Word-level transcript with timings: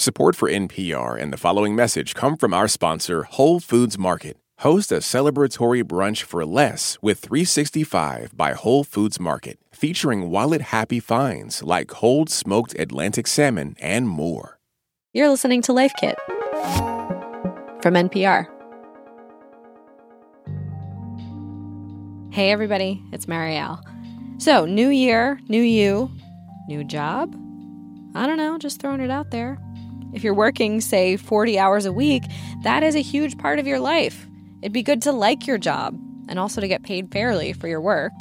Support 0.00 0.34
for 0.34 0.48
NPR 0.48 1.20
and 1.20 1.30
the 1.30 1.36
following 1.36 1.76
message 1.76 2.14
come 2.14 2.38
from 2.38 2.54
our 2.54 2.68
sponsor, 2.68 3.24
Whole 3.24 3.60
Foods 3.60 3.98
Market. 3.98 4.38
Host 4.60 4.90
a 4.90 5.00
celebratory 5.00 5.84
brunch 5.84 6.22
for 6.22 6.46
less 6.46 6.96
with 7.02 7.18
365 7.18 8.34
by 8.34 8.54
Whole 8.54 8.82
Foods 8.82 9.20
Market, 9.20 9.58
featuring 9.72 10.30
wallet 10.30 10.62
happy 10.62 11.00
finds 11.00 11.62
like 11.62 11.88
cold 11.88 12.30
smoked 12.30 12.74
Atlantic 12.78 13.26
salmon 13.26 13.76
and 13.78 14.08
more. 14.08 14.58
You're 15.12 15.28
listening 15.28 15.60
to 15.60 15.74
Life 15.74 15.92
Kit 16.00 16.18
from 17.82 17.92
NPR. 17.92 18.46
Hey, 22.32 22.50
everybody, 22.50 23.02
it's 23.12 23.26
Marielle. 23.26 23.82
So, 24.40 24.64
new 24.64 24.88
year, 24.88 25.38
new 25.48 25.60
you, 25.60 26.10
new 26.68 26.84
job? 26.84 27.36
I 28.14 28.26
don't 28.26 28.38
know, 28.38 28.56
just 28.56 28.80
throwing 28.80 29.02
it 29.02 29.10
out 29.10 29.30
there. 29.30 29.58
If 30.12 30.24
you're 30.24 30.34
working, 30.34 30.80
say, 30.80 31.16
40 31.16 31.58
hours 31.58 31.86
a 31.86 31.92
week, 31.92 32.24
that 32.62 32.82
is 32.82 32.94
a 32.94 33.02
huge 33.02 33.38
part 33.38 33.58
of 33.58 33.66
your 33.66 33.80
life. 33.80 34.26
It'd 34.62 34.72
be 34.72 34.82
good 34.82 35.02
to 35.02 35.12
like 35.12 35.46
your 35.46 35.58
job 35.58 35.98
and 36.28 36.38
also 36.38 36.60
to 36.60 36.68
get 36.68 36.82
paid 36.82 37.10
fairly 37.10 37.52
for 37.52 37.68
your 37.68 37.80
work. 37.80 38.12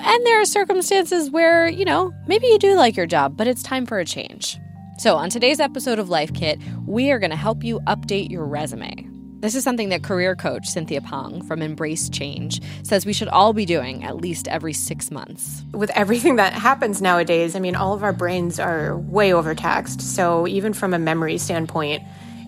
And 0.00 0.26
there 0.26 0.40
are 0.40 0.44
circumstances 0.44 1.30
where, 1.30 1.68
you 1.68 1.84
know, 1.84 2.12
maybe 2.26 2.46
you 2.46 2.58
do 2.58 2.74
like 2.74 2.96
your 2.96 3.06
job, 3.06 3.36
but 3.36 3.48
it's 3.48 3.62
time 3.62 3.84
for 3.84 3.98
a 3.98 4.04
change. 4.04 4.58
So, 4.98 5.16
on 5.16 5.30
today's 5.30 5.60
episode 5.60 5.98
of 5.98 6.08
Life 6.08 6.32
Kit, 6.34 6.60
we 6.86 7.10
are 7.10 7.18
going 7.18 7.30
to 7.30 7.36
help 7.36 7.62
you 7.62 7.80
update 7.80 8.30
your 8.30 8.44
resume. 8.44 9.08
This 9.40 9.54
is 9.54 9.62
something 9.62 9.90
that 9.90 10.02
career 10.02 10.34
coach 10.34 10.66
Cynthia 10.66 11.00
Pong 11.00 11.42
from 11.42 11.62
Embrace 11.62 12.08
Change 12.08 12.60
says 12.82 13.06
we 13.06 13.12
should 13.12 13.28
all 13.28 13.52
be 13.52 13.64
doing 13.64 14.02
at 14.02 14.16
least 14.16 14.48
every 14.48 14.72
six 14.72 15.12
months. 15.12 15.62
With 15.72 15.90
everything 15.90 16.36
that 16.36 16.54
happens 16.54 17.00
nowadays, 17.00 17.54
I 17.54 17.60
mean, 17.60 17.76
all 17.76 17.94
of 17.94 18.02
our 18.02 18.12
brains 18.12 18.58
are 18.58 18.98
way 18.98 19.32
overtaxed. 19.32 20.00
So, 20.00 20.48
even 20.48 20.72
from 20.72 20.92
a 20.92 20.98
memory 20.98 21.38
standpoint, 21.38 22.02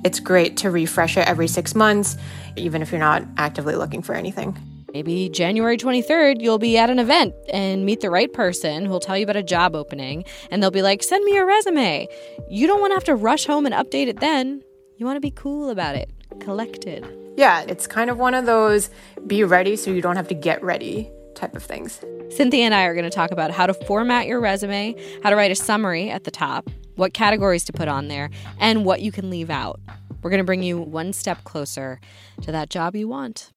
it's 0.05 0.19
great 0.19 0.57
to 0.59 0.71
refresh 0.73 1.17
it 1.17 1.29
every 1.29 1.47
six 1.47 1.77
months, 1.77 2.17
even 2.57 2.83
if 2.83 2.91
you're 2.91 2.99
not 2.99 3.23
actively 3.37 3.77
looking 3.77 4.03
for 4.03 4.17
anything. 4.17 4.59
Maybe 4.93 5.29
January 5.29 5.77
23rd, 5.77 6.43
you'll 6.43 6.59
be 6.59 6.77
at 6.77 6.91
an 6.91 6.99
event 6.99 7.35
and 7.53 7.87
meet 7.87 8.01
the 8.01 8.11
right 8.11 8.33
person 8.33 8.85
who'll 8.85 8.99
tell 8.99 9.17
you 9.17 9.23
about 9.23 9.37
a 9.37 9.45
job 9.45 9.77
opening, 9.77 10.25
and 10.51 10.61
they'll 10.61 10.73
be 10.73 10.83
like, 10.83 11.05
send 11.05 11.25
me 11.25 11.35
your 11.35 11.47
resume. 11.47 12.09
You 12.49 12.67
don't 12.67 12.81
want 12.81 12.91
to 12.91 12.95
have 12.97 13.05
to 13.05 13.15
rush 13.15 13.45
home 13.45 13.65
and 13.65 13.75
update 13.77 14.09
it 14.09 14.19
then. 14.19 14.65
You 14.97 15.07
want 15.07 15.19
to 15.19 15.21
be 15.21 15.31
cool 15.31 15.71
about 15.71 15.95
it 15.95 16.11
collected. 16.41 17.07
Yeah, 17.37 17.63
it's 17.63 17.87
kind 17.87 18.11
of 18.11 18.19
one 18.19 18.35
of 18.35 18.47
those 18.47 18.91
be 19.27 19.45
ready 19.45 19.77
so 19.77 19.91
you 19.91 20.03
don't 20.03 20.17
have 20.17 20.29
to 20.29 20.35
get 20.35 20.63
ready 20.63 21.11
type 21.35 21.55
of 21.55 21.63
things. 21.63 22.01
Cynthia 22.31 22.65
and 22.65 22.75
I 22.75 22.85
are 22.85 22.95
going 22.95 23.05
to 23.05 23.11
talk 23.11 23.31
about 23.31 23.51
how 23.51 23.67
to 23.67 23.75
format 23.75 24.27
your 24.27 24.41
resume, 24.41 24.95
how 25.23 25.31
to 25.31 25.37
write 25.37 25.51
a 25.51 25.55
summary 25.55 26.11
at 26.11 26.25
the 26.25 26.31
top, 26.31 26.69
what 26.97 27.15
categories 27.15 27.65
to 27.65 27.73
put 27.73 27.89
on 27.89 28.09
there, 28.09 28.31
and 28.59 28.85
what 28.85 29.01
you 29.01 29.11
can 29.11 29.31
leave 29.31 29.51
out. 29.51 29.81
We're 30.23 30.31
going 30.31 30.39
to 30.39 30.45
bring 30.45 30.63
you 30.63 30.79
one 30.79 31.13
step 31.13 31.45
closer 31.45 32.01
to 32.43 32.53
that 32.53 32.69
job 32.69 32.95
you 32.95 33.09
want. 33.09 33.53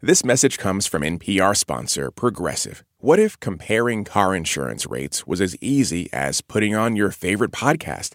This 0.00 0.24
message 0.24 0.58
comes 0.58 0.86
from 0.86 1.02
NPR 1.02 1.56
sponsor 1.56 2.10
Progressive. 2.10 2.84
What 2.98 3.18
if 3.18 3.38
comparing 3.40 4.04
car 4.04 4.34
insurance 4.34 4.86
rates 4.86 5.26
was 5.26 5.40
as 5.40 5.56
easy 5.60 6.08
as 6.12 6.40
putting 6.40 6.74
on 6.74 6.96
your 6.96 7.10
favorite 7.10 7.50
podcast? 7.50 8.14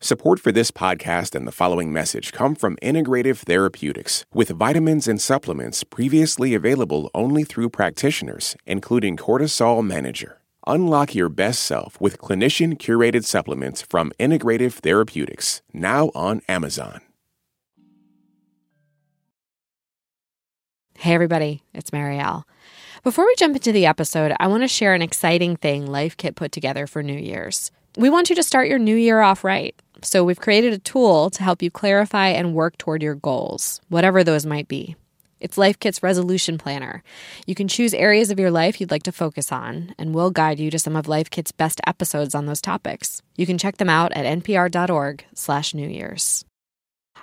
Support 0.00 0.40
for 0.40 0.52
this 0.52 0.70
podcast 0.70 1.34
and 1.34 1.48
the 1.48 1.52
following 1.52 1.90
message 1.90 2.30
come 2.30 2.54
from 2.54 2.76
Integrative 2.82 3.38
Therapeutics, 3.38 4.26
with 4.34 4.50
vitamins 4.50 5.08
and 5.08 5.18
supplements 5.18 5.84
previously 5.84 6.52
available 6.52 7.10
only 7.14 7.44
through 7.44 7.70
practitioners, 7.70 8.56
including 8.66 9.16
Cortisol 9.16 9.82
Manager. 9.82 10.42
Unlock 10.66 11.14
your 11.14 11.30
best 11.30 11.62
self 11.62 11.98
with 11.98 12.18
clinician 12.18 12.76
curated 12.76 13.24
supplements 13.24 13.80
from 13.80 14.12
Integrative 14.20 14.74
Therapeutics, 14.74 15.62
now 15.72 16.10
on 16.14 16.42
Amazon. 16.46 17.00
Hey, 20.98 21.14
everybody, 21.14 21.62
it's 21.72 21.90
Marielle. 21.90 22.42
Before 23.02 23.24
we 23.24 23.34
jump 23.38 23.56
into 23.56 23.72
the 23.72 23.86
episode, 23.86 24.34
I 24.38 24.46
want 24.46 24.62
to 24.62 24.68
share 24.68 24.92
an 24.92 25.00
exciting 25.00 25.56
thing 25.56 25.86
Life 25.86 26.18
Kit 26.18 26.36
put 26.36 26.52
together 26.52 26.86
for 26.86 27.02
New 27.02 27.18
Year's. 27.18 27.70
We 27.96 28.10
want 28.10 28.28
you 28.28 28.36
to 28.36 28.42
start 28.42 28.68
your 28.68 28.78
new 28.78 28.94
year 28.94 29.22
off 29.22 29.42
right. 29.42 29.74
So 30.02 30.24
we've 30.24 30.40
created 30.40 30.72
a 30.72 30.78
tool 30.78 31.30
to 31.30 31.42
help 31.42 31.62
you 31.62 31.70
clarify 31.70 32.28
and 32.28 32.54
work 32.54 32.78
toward 32.78 33.02
your 33.02 33.14
goals, 33.14 33.80
whatever 33.88 34.22
those 34.22 34.46
might 34.46 34.68
be. 34.68 34.96
It's 35.38 35.58
Life 35.58 35.78
Kit's 35.78 36.02
resolution 36.02 36.56
planner. 36.56 37.02
You 37.46 37.54
can 37.54 37.68
choose 37.68 37.92
areas 37.92 38.30
of 38.30 38.38
your 38.38 38.50
life 38.50 38.80
you'd 38.80 38.90
like 38.90 39.02
to 39.02 39.12
focus 39.12 39.52
on, 39.52 39.94
and 39.98 40.14
we'll 40.14 40.30
guide 40.30 40.58
you 40.58 40.70
to 40.70 40.78
some 40.78 40.96
of 40.96 41.08
Life 41.08 41.28
Kit's 41.28 41.52
best 41.52 41.80
episodes 41.86 42.34
on 42.34 42.46
those 42.46 42.62
topics. 42.62 43.20
You 43.36 43.44
can 43.44 43.58
check 43.58 43.76
them 43.76 43.90
out 43.90 44.12
at 44.12 44.24
npr.org/slash 44.24 45.74
New 45.74 45.88
Year's. 45.88 46.44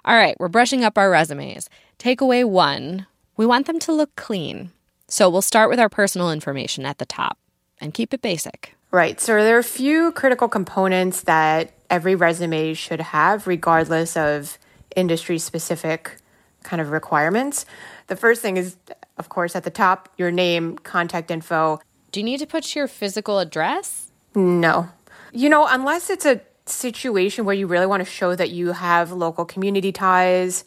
All 0.05 0.15
right, 0.15 0.35
we're 0.39 0.47
brushing 0.47 0.83
up 0.83 0.97
our 0.97 1.09
resumes. 1.09 1.69
Takeaway 1.97 2.47
one: 2.47 3.07
we 3.35 3.45
want 3.47 3.65
them 3.65 3.79
to 3.79 3.91
look 3.91 4.15
clean. 4.15 4.71
So 5.07 5.29
we'll 5.29 5.41
start 5.41 5.69
with 5.69 5.79
our 5.79 5.89
personal 5.89 6.31
information 6.31 6.85
at 6.85 6.99
the 6.99 7.05
top 7.05 7.37
and 7.81 7.93
keep 7.93 8.13
it 8.13 8.21
basic. 8.21 8.75
Right. 8.91 9.19
So 9.19 9.43
there 9.43 9.55
are 9.55 9.59
a 9.59 9.63
few 9.63 10.11
critical 10.11 10.47
components 10.47 11.21
that 11.23 11.82
every 11.93 12.15
resume 12.15 12.73
should 12.73 12.99
have, 12.99 13.45
regardless 13.45 14.17
of 14.17 14.57
industry 14.95 15.37
specific 15.37 16.17
kind 16.63 16.81
of 16.81 16.89
requirements. 16.89 17.67
The 18.07 18.15
first 18.15 18.41
thing 18.41 18.57
is, 18.57 18.77
of 19.19 19.29
course, 19.29 19.55
at 19.55 19.63
the 19.63 19.69
top, 19.69 20.09
your 20.17 20.31
name, 20.31 20.75
contact 20.79 21.29
info. 21.29 21.79
Do 22.11 22.19
you 22.19 22.23
need 22.23 22.39
to 22.39 22.47
put 22.47 22.75
your 22.75 22.87
physical 22.87 23.37
address? 23.37 24.11
No. 24.33 24.89
You 25.31 25.49
know, 25.49 25.67
unless 25.69 26.09
it's 26.09 26.25
a 26.25 26.41
situation 26.65 27.45
where 27.45 27.53
you 27.53 27.67
really 27.67 27.85
want 27.85 28.03
to 28.03 28.09
show 28.09 28.33
that 28.33 28.49
you 28.49 28.71
have 28.71 29.11
local 29.11 29.45
community 29.45 29.91
ties, 29.91 30.65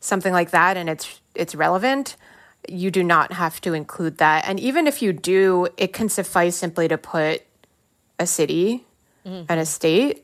something 0.00 0.32
like 0.32 0.50
that, 0.50 0.76
and 0.76 0.88
it's 0.88 1.20
it's 1.36 1.54
relevant, 1.54 2.16
you 2.68 2.90
do 2.90 3.04
not 3.04 3.32
have 3.32 3.60
to 3.60 3.74
include 3.74 4.18
that. 4.18 4.44
And 4.48 4.58
even 4.58 4.88
if 4.88 5.02
you 5.02 5.12
do, 5.12 5.68
it 5.76 5.92
can 5.92 6.08
suffice 6.08 6.56
simply 6.56 6.88
to 6.88 6.98
put 6.98 7.42
a 8.18 8.26
city 8.26 8.84
mm-hmm. 9.24 9.44
and 9.48 9.60
a 9.60 9.66
state 9.66 10.23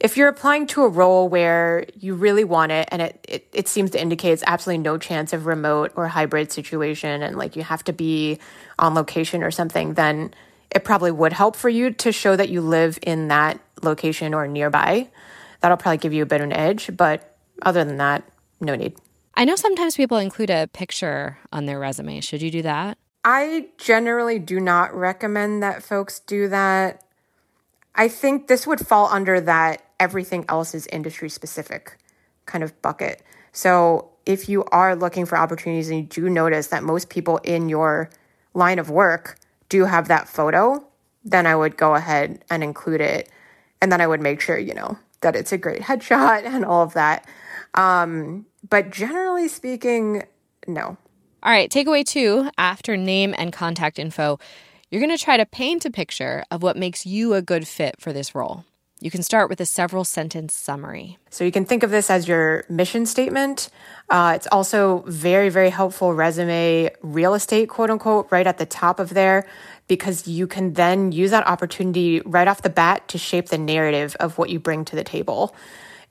if 0.00 0.16
you're 0.16 0.28
applying 0.28 0.66
to 0.68 0.82
a 0.82 0.88
role 0.88 1.28
where 1.28 1.84
you 1.94 2.14
really 2.14 2.42
want 2.42 2.72
it 2.72 2.88
and 2.90 3.02
it, 3.02 3.24
it, 3.28 3.48
it 3.52 3.68
seems 3.68 3.90
to 3.90 4.00
indicate 4.00 4.32
it's 4.32 4.42
absolutely 4.46 4.82
no 4.82 4.96
chance 4.96 5.34
of 5.34 5.44
remote 5.44 5.92
or 5.94 6.08
hybrid 6.08 6.50
situation 6.50 7.22
and 7.22 7.36
like 7.36 7.54
you 7.54 7.62
have 7.62 7.84
to 7.84 7.92
be 7.92 8.38
on 8.78 8.94
location 8.94 9.42
or 9.42 9.50
something, 9.50 9.94
then 9.94 10.34
it 10.70 10.84
probably 10.84 11.10
would 11.10 11.34
help 11.34 11.54
for 11.54 11.68
you 11.68 11.90
to 11.90 12.12
show 12.12 12.34
that 12.34 12.48
you 12.48 12.62
live 12.62 12.98
in 13.02 13.28
that 13.28 13.60
location 13.82 14.32
or 14.32 14.48
nearby. 14.48 15.06
That'll 15.60 15.76
probably 15.76 15.98
give 15.98 16.14
you 16.14 16.22
a 16.22 16.26
bit 16.26 16.40
of 16.40 16.46
an 16.46 16.52
edge, 16.54 16.96
but 16.96 17.36
other 17.60 17.84
than 17.84 17.98
that, 17.98 18.24
no 18.58 18.74
need. 18.74 18.96
I 19.34 19.44
know 19.44 19.56
sometimes 19.56 19.96
people 19.96 20.16
include 20.16 20.48
a 20.48 20.68
picture 20.72 21.38
on 21.52 21.66
their 21.66 21.78
resume. 21.78 22.20
Should 22.20 22.40
you 22.40 22.50
do 22.50 22.62
that? 22.62 22.96
I 23.22 23.68
generally 23.76 24.38
do 24.38 24.60
not 24.60 24.94
recommend 24.94 25.62
that 25.62 25.82
folks 25.82 26.20
do 26.20 26.48
that. 26.48 27.04
I 27.94 28.08
think 28.08 28.46
this 28.46 28.66
would 28.66 28.86
fall 28.86 29.06
under 29.06 29.40
that 29.42 29.82
everything 30.00 30.44
else 30.48 30.74
is 30.74 30.88
industry 30.88 31.28
specific 31.28 31.98
kind 32.46 32.64
of 32.64 32.80
bucket. 32.82 33.22
So 33.52 34.10
if 34.26 34.48
you 34.48 34.64
are 34.64 34.96
looking 34.96 35.26
for 35.26 35.38
opportunities 35.38 35.90
and 35.90 36.00
you 36.00 36.06
do 36.06 36.28
notice 36.28 36.68
that 36.68 36.82
most 36.82 37.10
people 37.10 37.38
in 37.38 37.68
your 37.68 38.10
line 38.54 38.78
of 38.78 38.90
work 38.90 39.38
do 39.68 39.84
have 39.84 40.08
that 40.08 40.28
photo, 40.28 40.84
then 41.24 41.46
I 41.46 41.54
would 41.54 41.76
go 41.76 41.94
ahead 41.94 42.44
and 42.50 42.64
include 42.64 43.00
it. 43.00 43.28
And 43.80 43.92
then 43.92 44.00
I 44.00 44.06
would 44.06 44.20
make 44.20 44.40
sure, 44.40 44.58
you 44.58 44.74
know, 44.74 44.98
that 45.20 45.36
it's 45.36 45.52
a 45.52 45.58
great 45.58 45.82
headshot 45.82 46.44
and 46.44 46.64
all 46.64 46.82
of 46.82 46.94
that. 46.94 47.26
Um, 47.74 48.46
but 48.68 48.90
generally 48.90 49.48
speaking, 49.48 50.24
no. 50.66 50.96
All 51.42 51.50
right, 51.50 51.70
takeaway 51.70 52.04
two 52.04 52.50
after 52.58 52.96
name 52.96 53.34
and 53.38 53.52
contact 53.52 53.98
info, 53.98 54.38
you're 54.90 55.00
going 55.00 55.16
to 55.16 55.22
try 55.22 55.36
to 55.36 55.46
paint 55.46 55.84
a 55.84 55.90
picture 55.90 56.44
of 56.50 56.62
what 56.62 56.76
makes 56.76 57.06
you 57.06 57.34
a 57.34 57.40
good 57.40 57.66
fit 57.66 57.94
for 57.98 58.12
this 58.12 58.34
role. 58.34 58.64
You 59.02 59.10
can 59.10 59.22
start 59.22 59.48
with 59.48 59.62
a 59.62 59.66
several 59.66 60.04
sentence 60.04 60.52
summary. 60.52 61.16
So 61.30 61.42
you 61.42 61.50
can 61.50 61.64
think 61.64 61.82
of 61.82 61.90
this 61.90 62.10
as 62.10 62.28
your 62.28 62.64
mission 62.68 63.06
statement. 63.06 63.70
Uh, 64.10 64.34
it's 64.36 64.46
also 64.52 65.04
very, 65.06 65.48
very 65.48 65.70
helpful 65.70 66.12
resume 66.12 66.90
real 67.00 67.32
estate, 67.32 67.70
quote 67.70 67.88
unquote, 67.88 68.28
right 68.30 68.46
at 68.46 68.58
the 68.58 68.66
top 68.66 69.00
of 69.00 69.14
there, 69.14 69.46
because 69.88 70.28
you 70.28 70.46
can 70.46 70.74
then 70.74 71.12
use 71.12 71.30
that 71.30 71.46
opportunity 71.46 72.20
right 72.26 72.46
off 72.46 72.60
the 72.60 72.68
bat 72.68 73.08
to 73.08 73.16
shape 73.16 73.46
the 73.46 73.56
narrative 73.56 74.16
of 74.20 74.36
what 74.36 74.50
you 74.50 74.60
bring 74.60 74.84
to 74.84 74.96
the 74.96 75.04
table, 75.04 75.54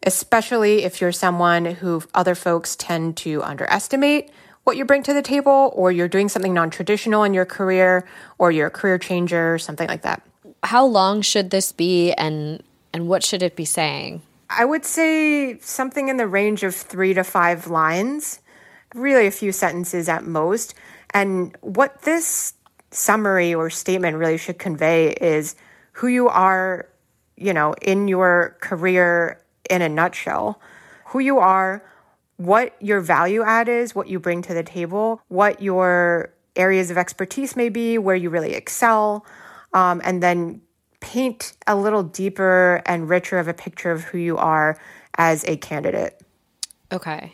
especially 0.01 0.83
if 0.83 0.99
you're 0.99 1.11
someone 1.11 1.65
who 1.65 2.01
other 2.15 2.33
folks 2.33 2.75
tend 2.75 3.15
to 3.17 3.43
underestimate 3.43 4.31
what 4.63 4.77
you 4.77 4.85
bring 4.85 5.03
to 5.03 5.13
the 5.13 5.21
table, 5.21 5.71
or 5.75 5.91
you're 5.91 6.07
doing 6.07 6.27
something 6.27 6.53
non 6.53 6.69
traditional 6.69 7.23
in 7.23 7.35
your 7.35 7.45
career, 7.45 8.07
or 8.39 8.51
you're 8.51 8.67
a 8.67 8.71
career 8.71 8.97
changer, 8.97 9.59
something 9.59 9.87
like 9.87 10.01
that. 10.01 10.21
How 10.63 10.85
long 10.85 11.21
should 11.21 11.49
this 11.51 11.71
be, 11.71 12.11
and 12.13 12.61
and 12.93 13.07
what 13.07 13.23
should 13.23 13.43
it 13.43 13.55
be 13.55 13.65
saying? 13.65 14.21
I 14.49 14.65
would 14.65 14.83
say 14.83 15.59
something 15.59 16.09
in 16.09 16.17
the 16.17 16.27
range 16.27 16.63
of 16.63 16.73
three 16.73 17.13
to 17.13 17.23
five 17.23 17.67
lines, 17.67 18.39
really 18.95 19.27
a 19.27 19.31
few 19.31 19.51
sentences 19.51 20.09
at 20.09 20.25
most. 20.25 20.73
And 21.11 21.55
what 21.61 22.01
this 22.01 22.53
summary 22.91 23.53
or 23.53 23.69
statement 23.69 24.17
really 24.17 24.37
should 24.37 24.57
convey 24.57 25.11
is 25.11 25.55
who 25.93 26.07
you 26.07 26.29
are, 26.29 26.89
you 27.35 27.53
know, 27.53 27.73
in 27.81 28.07
your 28.07 28.57
career 28.61 29.43
in 29.69 29.81
a 29.81 29.89
nutshell, 29.89 30.59
who 31.05 31.19
you 31.19 31.37
are, 31.37 31.83
what 32.37 32.75
your 32.79 33.01
value 33.01 33.43
add 33.43 33.67
is, 33.67 33.93
what 33.93 34.07
you 34.07 34.19
bring 34.19 34.41
to 34.41 34.53
the 34.53 34.63
table, 34.63 35.21
what 35.27 35.61
your 35.61 36.33
areas 36.55 36.89
of 36.89 36.97
expertise 36.97 37.55
may 37.55 37.69
be, 37.69 37.97
where 37.97 38.15
you 38.15 38.29
really 38.29 38.53
excel, 38.53 39.25
um, 39.73 40.01
and 40.03 40.23
then 40.23 40.61
paint 40.99 41.53
a 41.67 41.75
little 41.75 42.03
deeper 42.03 42.81
and 42.85 43.09
richer 43.09 43.39
of 43.39 43.47
a 43.47 43.53
picture 43.53 43.91
of 43.91 44.03
who 44.03 44.17
you 44.17 44.37
are 44.37 44.79
as 45.17 45.43
a 45.45 45.57
candidate. 45.57 46.21
Okay. 46.91 47.33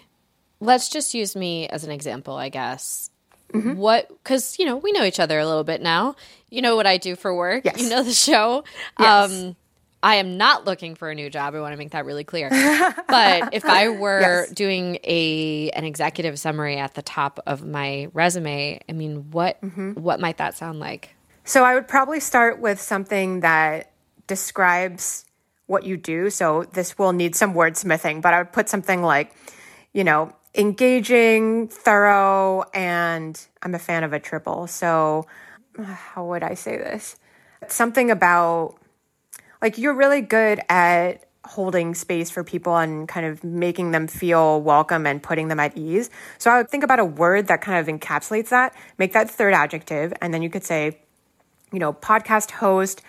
Let's 0.60 0.90
just 0.90 1.14
use 1.14 1.36
me 1.36 1.68
as 1.68 1.84
an 1.84 1.92
example, 1.92 2.36
I 2.36 2.50
guess. 2.50 3.10
Mm-hmm. 3.54 3.76
What, 3.76 4.08
because, 4.10 4.58
you 4.60 4.66
know, 4.66 4.78
we 4.78 4.92
know 4.92 5.04
each 5.04 5.20
other 5.20 5.38
a 5.40 5.46
little 5.46 5.64
bit 5.64 5.82
now. 5.82 6.16
You 6.50 6.62
know 6.62 6.76
what 6.76 6.88
I 6.88 6.98
do 6.98 7.16
for 7.16 7.34
work. 7.36 7.66
Yes. 7.66 7.82
You 7.82 7.90
know 7.90 8.04
the 8.04 8.12
show. 8.14 8.64
Yes. 9.00 9.32
Um, 9.32 9.56
I 10.04 10.16
am 10.16 10.38
not 10.38 10.66
looking 10.66 10.94
for 10.96 11.10
a 11.10 11.16
new 11.16 11.30
job. 11.30 11.56
I 11.56 11.62
want 11.62 11.74
to 11.74 11.78
make 11.78 11.92
that 11.92 12.06
really 12.06 12.24
clear. 12.24 12.50
but 13.08 13.54
if 13.54 13.66
I 13.66 13.90
were 13.98 14.22
Yes. 14.22 14.52
doing 14.52 15.00
a 15.04 15.72
an 15.72 15.84
executive 15.84 16.38
summary 16.38 16.78
at 16.78 16.94
the 16.94 17.02
top 17.02 17.40
of 17.48 17.66
my 17.66 18.10
resume, 18.14 18.80
I 18.88 18.92
mean, 18.94 19.32
what 19.32 19.60
Mm-hmm. 19.62 19.94
what 19.94 20.20
might 20.20 20.38
that 20.38 20.56
sound 20.56 20.80
like? 20.80 21.16
So 21.48 21.64
I 21.64 21.76
would 21.76 21.88
probably 21.88 22.20
start 22.20 22.60
with 22.60 22.82
something 22.82 23.42
that 23.42 23.92
describes 24.26 25.26
what 25.68 25.84
you 25.84 25.96
do. 25.96 26.32
So 26.32 26.64
this 26.74 26.98
will 26.98 27.14
need 27.14 27.36
some 27.36 27.54
wordsmithing, 27.54 28.22
but 28.22 28.34
I 28.34 28.40
would 28.40 28.52
put 28.52 28.68
something 28.68 29.04
like, 29.04 29.32
you 29.94 30.04
know, 30.04 30.34
engaging, 30.56 31.68
thorough, 31.68 32.64
and 32.74 33.40
I'm 33.62 33.76
a 33.76 33.80
fan 33.80 34.04
of 34.04 34.12
a 34.12 34.20
triple. 34.20 34.66
So 34.66 35.28
uh, 35.78 35.84
how 35.84 36.26
would 36.26 36.42
I 36.42 36.56
say 36.56 36.78
this? 36.78 37.16
Something 37.68 38.10
about 38.10 38.78
like 39.62 39.78
you're 39.78 39.94
really 39.94 40.22
good 40.22 40.62
at 40.68 41.26
holding 41.46 41.94
space 41.94 42.32
for 42.32 42.44
people 42.44 42.76
and 42.76 43.08
kind 43.08 43.26
of 43.26 43.44
making 43.44 43.92
them 43.92 44.08
feel 44.08 44.62
welcome 44.62 45.06
and 45.06 45.22
putting 45.22 45.48
them 45.48 45.60
at 45.60 45.78
ease. 45.78 46.10
So 46.40 46.50
I 46.50 46.58
would 46.58 46.70
think 46.72 46.84
about 46.84 47.00
a 47.00 47.06
word 47.06 47.48
that 47.48 47.62
kind 47.62 47.88
of 47.88 47.94
encapsulates 47.94 48.50
that, 48.50 48.76
make 48.98 49.14
that 49.14 49.30
third 49.30 49.54
adjective, 49.54 50.12
and 50.22 50.34
then 50.34 50.42
you 50.42 50.50
could 50.50 50.64
say, 50.64 51.02
you 51.76 51.80
know, 51.80 51.92
podcast 51.92 52.52
host 52.52 53.02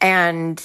and 0.00 0.60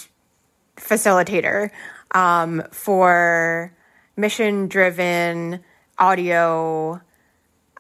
facilitator 0.76 1.70
um, 2.16 2.64
for 2.72 3.72
mission 4.18 4.68
driven 4.68 5.60
audio 6.00 7.00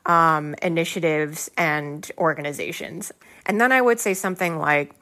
um, 0.05 0.53
initiatives 0.61 1.49
and 1.57 2.11
organizations. 2.19 3.11
And 3.47 3.59
then 3.59 3.71
I 3.71 3.81
would 3.81 3.99
say 3.99 4.13
something 4.13 4.59
like 4.59 4.93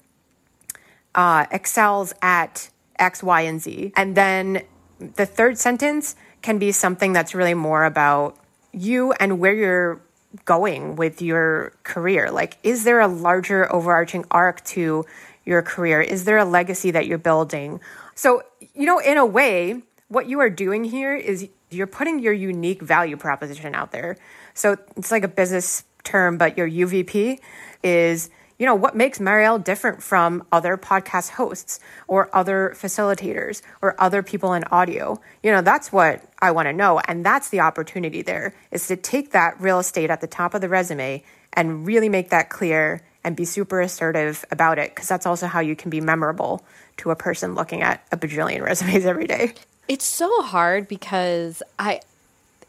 uh, 1.14 1.48
excels 1.52 2.14
at 2.22 2.70
X, 2.98 3.22
Y, 3.22 3.42
and 3.42 3.62
Z. 3.62 3.92
And 3.98 4.16
then 4.16 4.62
the 5.00 5.26
third 5.26 5.58
sentence 5.58 6.16
can 6.42 6.60
be 6.60 6.72
something 6.72 7.12
that's 7.12 7.36
really 7.36 7.54
more 7.54 7.84
about 7.84 8.38
you 8.72 9.12
and 9.14 9.38
where 9.38 9.54
you're 9.54 10.02
going 10.46 10.96
with 10.96 11.22
your 11.22 11.74
career. 11.84 12.32
Like, 12.32 12.58
is 12.64 12.84
there 12.84 13.00
a 13.00 13.08
larger 13.08 13.72
overarching 13.74 14.26
arc 14.32 14.64
to 14.66 15.06
your 15.46 15.62
career? 15.62 16.02
Is 16.02 16.26
there 16.26 16.38
a 16.38 16.46
legacy 16.46 16.92
that 16.92 17.08
you're 17.08 17.18
building? 17.18 17.80
So, 18.16 18.44
you 18.74 18.86
know, 18.86 19.00
in 19.00 19.18
a 19.18 19.26
way, 19.26 19.82
what 20.08 20.28
you 20.28 20.40
are 20.40 20.50
doing 20.50 20.84
here 20.84 21.16
is 21.16 21.48
you're 21.70 21.88
putting 21.88 22.20
your 22.20 22.34
unique 22.34 22.82
value 22.82 23.18
proposition 23.18 23.74
out 23.76 23.92
there. 23.92 24.18
So 24.54 24.78
it's 24.98 25.12
like 25.12 25.24
a 25.24 25.30
business 25.30 25.84
term, 26.04 26.38
but 26.38 26.58
your 26.58 26.70
UVP 26.70 27.40
is, 27.84 28.30
you 28.62 28.68
know, 28.68 28.76
what 28.76 28.96
makes 28.96 29.18
Marielle 29.18 29.64
different 29.64 30.04
from 30.04 30.46
other 30.52 30.78
podcast 30.78 31.32
hosts 31.32 31.80
or 32.08 32.30
other 32.32 32.74
facilitators 32.76 33.64
or 33.82 34.00
other 34.00 34.22
people 34.22 34.54
in 34.54 34.64
audio? 34.66 35.20
You 35.42 35.52
know, 35.52 35.64
that's 35.64 35.92
what 35.92 36.24
I 36.44 36.52
want 36.52 36.68
to 36.68 36.74
know. 36.74 37.00
And 37.08 37.26
that's 37.26 37.50
the 37.50 37.62
opportunity 37.62 38.22
there 38.22 38.54
is 38.70 38.86
to 38.86 38.96
take 38.96 39.32
that 39.32 39.60
real 39.60 39.80
estate 39.80 40.12
at 40.12 40.22
the 40.22 40.28
top 40.28 40.54
of 40.54 40.62
the 40.62 40.70
resume 40.70 41.24
and 41.54 41.88
really 41.88 42.08
make 42.08 42.30
that 42.30 42.52
clear 42.52 43.02
and 43.24 43.36
be 43.36 43.46
super 43.46 43.82
assertive 43.82 44.46
about 44.52 44.78
it. 44.78 44.96
Cause 44.96 45.08
that's 45.08 45.26
also 45.26 45.48
how 45.48 45.60
you 45.60 45.76
can 45.76 45.90
be 45.90 46.00
memorable 46.00 46.64
to 46.98 47.10
a 47.10 47.16
person 47.16 47.56
looking 47.56 47.82
at 47.82 48.06
a 48.12 48.18
bajillion 48.18 48.62
resumes 48.64 49.08
every 49.08 49.26
day. 49.26 49.56
It's 49.88 50.06
so 50.06 50.44
hard 50.44 50.88
because 50.88 51.64
I 51.80 52.02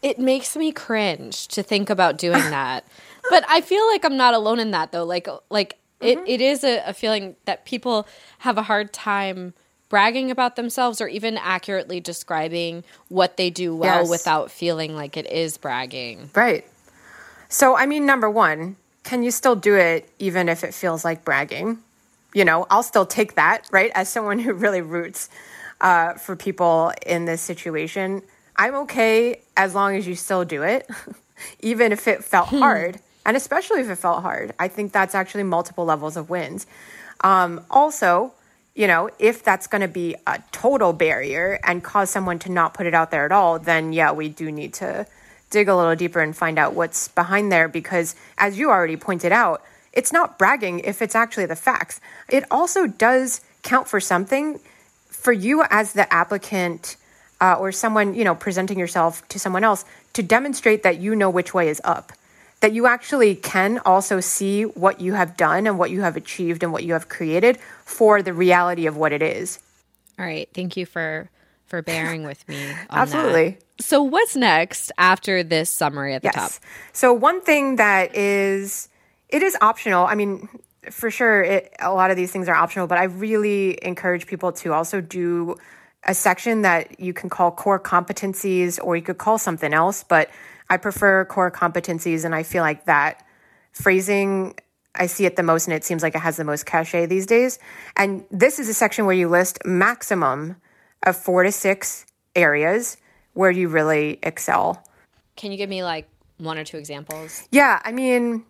it 0.01 0.17
makes 0.17 0.57
me 0.57 0.71
cringe 0.71 1.47
to 1.49 1.61
think 1.61 1.91
about 1.91 2.17
doing 2.17 2.33
that. 2.49 2.83
but 3.29 3.45
I 3.47 3.61
feel 3.61 3.87
like 3.89 4.03
I'm 4.03 4.17
not 4.17 4.33
alone 4.33 4.59
in 4.59 4.71
that 4.71 4.91
though. 4.91 5.05
Like 5.05 5.27
like 5.51 5.77
it, 6.03 6.19
it 6.27 6.41
is 6.41 6.63
a, 6.63 6.83
a 6.85 6.93
feeling 6.93 7.35
that 7.45 7.65
people 7.65 8.07
have 8.39 8.57
a 8.57 8.63
hard 8.63 8.93
time 8.93 9.53
bragging 9.89 10.31
about 10.31 10.55
themselves 10.55 10.99
or 10.99 11.07
even 11.07 11.37
accurately 11.37 11.99
describing 11.99 12.83
what 13.09 13.37
they 13.37 13.49
do 13.49 13.75
well 13.75 14.01
Yes. 14.01 14.09
without 14.09 14.49
feeling 14.51 14.95
like 14.95 15.15
it 15.17 15.27
is 15.31 15.57
bragging. 15.57 16.31
Right. 16.33 16.65
So, 17.49 17.77
I 17.77 17.85
mean, 17.85 18.05
number 18.05 18.29
one, 18.29 18.75
can 19.03 19.21
you 19.21 19.29
still 19.31 19.55
do 19.55 19.75
it 19.75 20.09
even 20.17 20.49
if 20.49 20.63
it 20.63 20.73
feels 20.73 21.05
like 21.05 21.23
bragging? 21.23 21.77
You 22.33 22.43
know, 22.45 22.65
I'll 22.71 22.81
still 22.81 23.05
take 23.05 23.35
that, 23.35 23.67
right? 23.71 23.91
As 23.93 24.09
someone 24.09 24.39
who 24.39 24.53
really 24.53 24.81
roots 24.81 25.29
uh, 25.81 26.13
for 26.13 26.35
people 26.35 26.91
in 27.05 27.25
this 27.25 27.41
situation, 27.41 28.23
I'm 28.55 28.73
okay 28.75 29.41
as 29.55 29.75
long 29.75 29.95
as 29.95 30.07
you 30.07 30.15
still 30.15 30.43
do 30.45 30.63
it, 30.63 30.89
even 31.59 31.91
if 31.91 32.07
it 32.07 32.23
felt 32.23 32.47
hard. 32.47 32.99
And 33.25 33.37
especially 33.37 33.81
if 33.81 33.89
it 33.89 33.95
felt 33.95 34.21
hard. 34.21 34.53
I 34.59 34.67
think 34.67 34.91
that's 34.91 35.15
actually 35.15 35.43
multiple 35.43 35.85
levels 35.85 36.17
of 36.17 36.29
wins. 36.29 36.67
Um, 37.21 37.65
also, 37.69 38.33
you 38.75 38.87
know, 38.87 39.09
if 39.19 39.43
that's 39.43 39.67
going 39.67 39.81
to 39.81 39.87
be 39.87 40.15
a 40.27 40.41
total 40.51 40.93
barrier 40.93 41.59
and 41.63 41.83
cause 41.83 42.09
someone 42.09 42.39
to 42.39 42.51
not 42.51 42.73
put 42.73 42.85
it 42.85 42.93
out 42.93 43.11
there 43.11 43.25
at 43.25 43.31
all, 43.31 43.59
then 43.59 43.93
yeah, 43.93 44.11
we 44.11 44.29
do 44.29 44.51
need 44.51 44.73
to 44.75 45.05
dig 45.51 45.67
a 45.67 45.75
little 45.75 45.95
deeper 45.95 46.19
and 46.19 46.35
find 46.35 46.57
out 46.57 46.73
what's 46.73 47.07
behind 47.09 47.51
there 47.51 47.67
because, 47.67 48.15
as 48.37 48.57
you 48.57 48.69
already 48.71 48.97
pointed 48.97 49.31
out, 49.31 49.63
it's 49.93 50.11
not 50.11 50.39
bragging 50.39 50.79
if 50.79 51.01
it's 51.01 51.13
actually 51.13 51.45
the 51.45 51.55
facts. 51.55 52.01
It 52.27 52.43
also 52.49 52.87
does 52.87 53.41
count 53.61 53.87
for 53.87 53.99
something 53.99 54.59
for 55.07 55.31
you 55.31 55.63
as 55.69 55.93
the 55.93 56.11
applicant 56.11 56.97
uh, 57.39 57.55
or 57.59 57.71
someone, 57.71 58.15
you 58.15 58.23
know, 58.23 58.33
presenting 58.33 58.79
yourself 58.79 59.25
to 59.27 59.39
someone 59.39 59.63
else 59.63 59.85
to 60.13 60.23
demonstrate 60.23 60.81
that 60.83 60.99
you 60.99 61.15
know 61.15 61.29
which 61.29 61.53
way 61.53 61.69
is 61.69 61.79
up. 61.83 62.11
That 62.63 62.71
you 62.71 62.87
actually 62.87 63.35
can 63.35 63.79
also 63.79 64.21
see 64.21 64.63
what 64.63 65.01
you 65.01 65.13
have 65.15 65.35
done 65.35 65.67
and 65.67 65.77
what 65.77 65.91
you 65.91 65.99
have 65.99 66.15
achieved 66.15 66.63
and 66.63 66.71
what 66.71 66.85
you 66.85 66.93
have 66.93 67.09
created 67.09 67.57
for 67.83 68.21
the 68.21 68.31
reality 68.31 68.85
of 68.85 68.95
what 68.95 69.11
it 69.11 69.21
is. 69.21 69.59
All 70.17 70.23
right, 70.23 70.47
thank 70.53 70.77
you 70.77 70.85
for 70.85 71.29
for 71.67 71.81
bearing 71.81 72.23
with 72.23 72.47
me. 72.47 72.69
On 72.89 72.99
Absolutely. 72.99 73.49
That. 73.49 73.83
So 73.83 74.01
what's 74.01 74.37
next 74.37 74.93
after 74.97 75.43
this 75.43 75.69
summary 75.69 76.13
at 76.13 76.21
the 76.21 76.29
top? 76.29 76.51
Yes. 76.51 76.59
So 76.93 77.11
one 77.11 77.41
thing 77.41 77.75
that 77.75 78.15
is 78.15 78.87
it 79.27 79.43
is 79.43 79.57
optional. 79.59 80.05
I 80.05 80.15
mean, 80.15 80.47
for 80.89 81.11
sure, 81.11 81.43
it, 81.43 81.75
a 81.81 81.93
lot 81.93 82.11
of 82.11 82.15
these 82.15 82.31
things 82.31 82.47
are 82.47 82.55
optional, 82.55 82.87
but 82.87 82.97
I 82.97 83.05
really 83.05 83.77
encourage 83.83 84.25
people 84.25 84.53
to 84.53 84.71
also 84.71 85.01
do 85.01 85.57
a 86.05 86.13
section 86.13 86.61
that 86.61 86.97
you 86.99 87.11
can 87.11 87.29
call 87.29 87.51
core 87.51 87.79
competencies, 87.79 88.79
or 88.81 88.95
you 88.95 89.01
could 89.01 89.17
call 89.17 89.37
something 89.37 89.73
else. 89.73 90.03
But 90.03 90.29
I 90.69 90.77
prefer 90.77 91.25
core 91.25 91.51
competencies, 91.51 92.25
and 92.25 92.33
I 92.33 92.43
feel 92.43 92.63
like 92.63 92.85
that 92.85 93.25
phrasing. 93.71 94.55
I 94.95 95.07
see 95.07 95.25
it 95.25 95.35
the 95.35 95.43
most, 95.43 95.67
and 95.67 95.73
it 95.73 95.83
seems 95.83 96.03
like 96.03 96.15
it 96.15 96.19
has 96.19 96.37
the 96.37 96.43
most 96.43 96.65
cachet 96.65 97.07
these 97.07 97.25
days. 97.25 97.57
And 97.97 98.25
this 98.29 98.59
is 98.59 98.69
a 98.69 98.73
section 98.73 99.05
where 99.05 99.15
you 99.15 99.27
list 99.27 99.59
maximum 99.65 100.57
of 101.01 101.17
four 101.17 101.43
to 101.43 101.51
six 101.51 102.05
areas 102.35 102.97
where 103.33 103.51
you 103.51 103.67
really 103.67 104.19
excel. 104.21 104.83
Can 105.35 105.51
you 105.51 105.57
give 105.57 105.69
me 105.69 105.83
like 105.83 106.07
one 106.37 106.57
or 106.57 106.63
two 106.63 106.77
examples? 106.77 107.47
Yeah, 107.51 107.81
I 107.83 107.91
mean, 107.91 108.45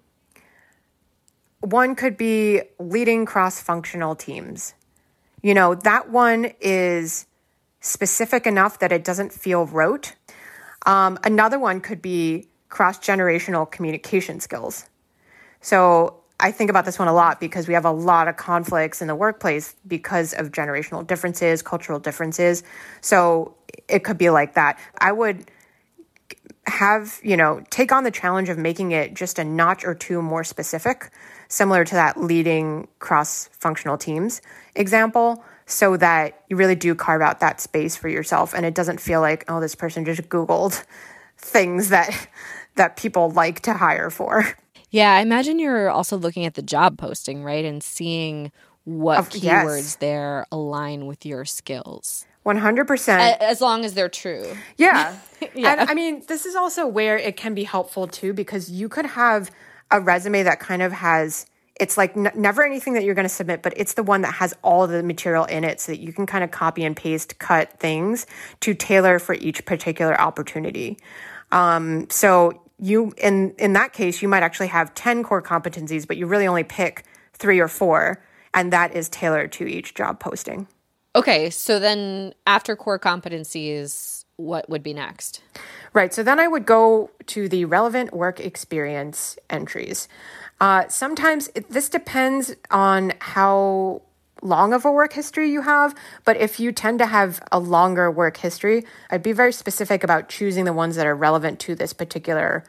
one 1.61 1.95
could 1.95 2.17
be 2.17 2.61
leading 2.79 3.25
cross 3.25 3.61
functional 3.61 4.15
teams. 4.15 4.73
You 5.41 5.53
know, 5.53 5.75
that 5.75 6.09
one 6.09 6.51
is 6.59 7.25
specific 7.79 8.45
enough 8.47 8.79
that 8.79 8.91
it 8.91 9.03
doesn't 9.03 9.31
feel 9.31 9.65
rote. 9.65 10.15
Um, 10.85 11.17
another 11.23 11.59
one 11.59 11.81
could 11.81 12.01
be 12.01 12.47
cross 12.69 12.99
generational 12.99 13.69
communication 13.69 14.39
skills. 14.39 14.89
So 15.61 16.21
I 16.39 16.51
think 16.51 16.69
about 16.69 16.85
this 16.85 16.99
one 16.99 17.07
a 17.07 17.13
lot 17.13 17.39
because 17.39 17.67
we 17.67 17.73
have 17.73 17.85
a 17.85 17.91
lot 17.91 18.27
of 18.27 18.35
conflicts 18.35 19.01
in 19.01 19.07
the 19.07 19.15
workplace 19.15 19.75
because 19.87 20.33
of 20.33 20.51
generational 20.51 21.05
differences, 21.05 21.61
cultural 21.61 21.99
differences. 21.99 22.63
So 23.01 23.55
it 23.87 24.03
could 24.03 24.17
be 24.17 24.29
like 24.29 24.55
that. 24.55 24.79
I 24.97 25.11
would 25.11 25.49
have, 26.65 27.19
you 27.23 27.37
know, 27.37 27.61
take 27.69 27.91
on 27.91 28.03
the 28.03 28.11
challenge 28.11 28.49
of 28.49 28.57
making 28.57 28.91
it 28.91 29.13
just 29.13 29.37
a 29.37 29.43
notch 29.43 29.85
or 29.85 29.93
two 29.93 30.21
more 30.21 30.43
specific, 30.43 31.11
similar 31.47 31.85
to 31.85 31.95
that 31.95 32.19
leading 32.19 32.87
cross 32.99 33.49
functional 33.53 33.97
teams 33.97 34.41
example, 34.75 35.43
so 35.65 35.97
that 35.97 36.43
you 36.49 36.55
really 36.55 36.75
do 36.75 36.95
carve 36.95 37.21
out 37.21 37.39
that 37.39 37.61
space 37.61 37.95
for 37.95 38.09
yourself 38.09 38.53
and 38.53 38.65
it 38.65 38.75
doesn't 38.75 38.99
feel 38.99 39.21
like, 39.21 39.45
oh, 39.47 39.59
this 39.59 39.75
person 39.75 40.05
just 40.05 40.23
Googled 40.29 40.83
things 41.37 41.89
that 41.89 42.29
that 42.75 42.97
people 42.97 43.29
like 43.31 43.61
to 43.61 43.73
hire 43.73 44.09
for. 44.09 44.45
Yeah, 44.89 45.13
I 45.13 45.21
imagine 45.21 45.57
you're 45.59 45.89
also 45.89 46.17
looking 46.17 46.45
at 46.45 46.53
the 46.53 46.61
job 46.61 46.97
posting, 46.97 47.43
right? 47.43 47.65
And 47.65 47.81
seeing 47.83 48.51
what 48.83 49.19
keywords 49.25 49.43
yes. 49.43 49.95
there 49.95 50.45
align 50.51 51.07
with 51.07 51.25
your 51.25 51.45
skills. 51.45 52.25
100%. 52.45 53.37
As 53.39 53.61
long 53.61 53.85
as 53.85 53.93
they're 53.93 54.09
true. 54.09 54.45
Yeah. 54.77 55.17
Yeah. 55.55 55.73
And 55.73 55.89
I 55.89 55.93
mean, 55.93 56.23
this 56.29 56.45
is 56.45 56.55
also 56.55 56.87
where 56.87 57.17
it 57.17 57.35
can 57.35 57.53
be 57.53 57.65
helpful 57.65 58.07
too, 58.07 58.31
because 58.31 58.71
you 58.71 58.87
could 58.87 59.05
have 59.05 59.51
a 59.91 59.99
resume 59.99 60.43
that 60.43 60.61
kind 60.61 60.81
of 60.81 60.93
has, 60.93 61.45
it's 61.79 61.97
like 61.97 62.15
n- 62.15 62.31
never 62.35 62.63
anything 62.63 62.93
that 62.93 63.03
you're 63.03 63.15
going 63.15 63.27
to 63.27 63.33
submit, 63.33 63.63
but 63.63 63.73
it's 63.75 63.93
the 63.93 64.03
one 64.03 64.21
that 64.21 64.35
has 64.35 64.53
all 64.61 64.85
the 64.87 65.03
material 65.03 65.45
in 65.45 65.63
it 65.63 65.79
so 65.79 65.91
that 65.91 65.99
you 65.99 66.13
can 66.13 66.25
kind 66.25 66.43
of 66.43 66.51
copy 66.51 66.83
and 66.83 66.95
paste, 66.95 67.39
cut 67.39 67.79
things 67.79 68.25
to 68.59 68.73
tailor 68.73 69.19
for 69.19 69.35
each 69.35 69.65
particular 69.65 70.19
opportunity. 70.19 70.97
Um, 71.51 72.09
so 72.09 72.61
you, 72.79 73.13
in, 73.17 73.55
in 73.57 73.73
that 73.73 73.93
case, 73.93 74.21
you 74.21 74.27
might 74.27 74.43
actually 74.43 74.67
have 74.67 74.93
10 74.93 75.23
core 75.23 75.41
competencies, 75.41 76.07
but 76.07 76.17
you 76.17 76.27
really 76.27 76.47
only 76.47 76.63
pick 76.63 77.05
three 77.33 77.59
or 77.59 77.67
four, 77.67 78.23
and 78.53 78.71
that 78.71 78.95
is 78.95 79.09
tailored 79.09 79.51
to 79.53 79.65
each 79.65 79.93
job 79.93 80.19
posting. 80.19 80.67
Okay, 81.15 81.49
so 81.49 81.79
then 81.79 82.33
after 82.47 82.75
core 82.75 82.99
competencies, 82.99 84.25
what 84.37 84.69
would 84.69 84.81
be 84.81 84.93
next? 84.93 85.41
Right. 85.93 86.13
So 86.13 86.23
then 86.23 86.39
I 86.39 86.47
would 86.47 86.65
go 86.65 87.11
to 87.27 87.47
the 87.47 87.65
relevant 87.65 88.13
work 88.13 88.39
experience 88.39 89.37
entries. 89.49 90.07
Uh, 90.63 90.87
sometimes 90.87 91.49
it, 91.55 91.69
this 91.69 91.89
depends 91.89 92.55
on 92.71 93.11
how 93.19 94.01
long 94.41 94.71
of 94.71 94.85
a 94.85 94.91
work 94.93 95.11
history 95.11 95.51
you 95.51 95.61
have, 95.61 95.93
but 96.23 96.37
if 96.37 96.57
you 96.57 96.71
tend 96.71 96.99
to 96.99 97.05
have 97.05 97.43
a 97.51 97.59
longer 97.59 98.09
work 98.09 98.37
history, 98.37 98.85
I'd 99.09 99.21
be 99.21 99.33
very 99.33 99.51
specific 99.51 100.05
about 100.05 100.29
choosing 100.29 100.63
the 100.63 100.71
ones 100.71 100.95
that 100.95 101.05
are 101.05 101.15
relevant 101.15 101.59
to 101.61 101.75
this 101.75 101.91
particular 101.91 102.63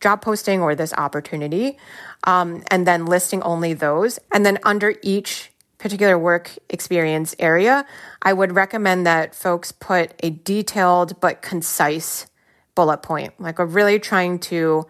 job 0.00 0.20
posting 0.20 0.60
or 0.60 0.74
this 0.74 0.92
opportunity, 0.94 1.78
um, 2.24 2.64
and 2.72 2.88
then 2.88 3.06
listing 3.06 3.40
only 3.44 3.72
those. 3.72 4.18
And 4.32 4.44
then 4.44 4.58
under 4.64 4.96
each 5.00 5.52
particular 5.78 6.18
work 6.18 6.50
experience 6.68 7.36
area, 7.38 7.86
I 8.20 8.32
would 8.32 8.56
recommend 8.56 9.06
that 9.06 9.32
folks 9.32 9.70
put 9.70 10.12
a 10.24 10.30
detailed 10.30 11.20
but 11.20 11.40
concise 11.40 12.26
bullet 12.74 13.02
point. 13.02 13.40
Like 13.40 13.60
we're 13.60 13.66
really 13.66 14.00
trying 14.00 14.40
to 14.40 14.88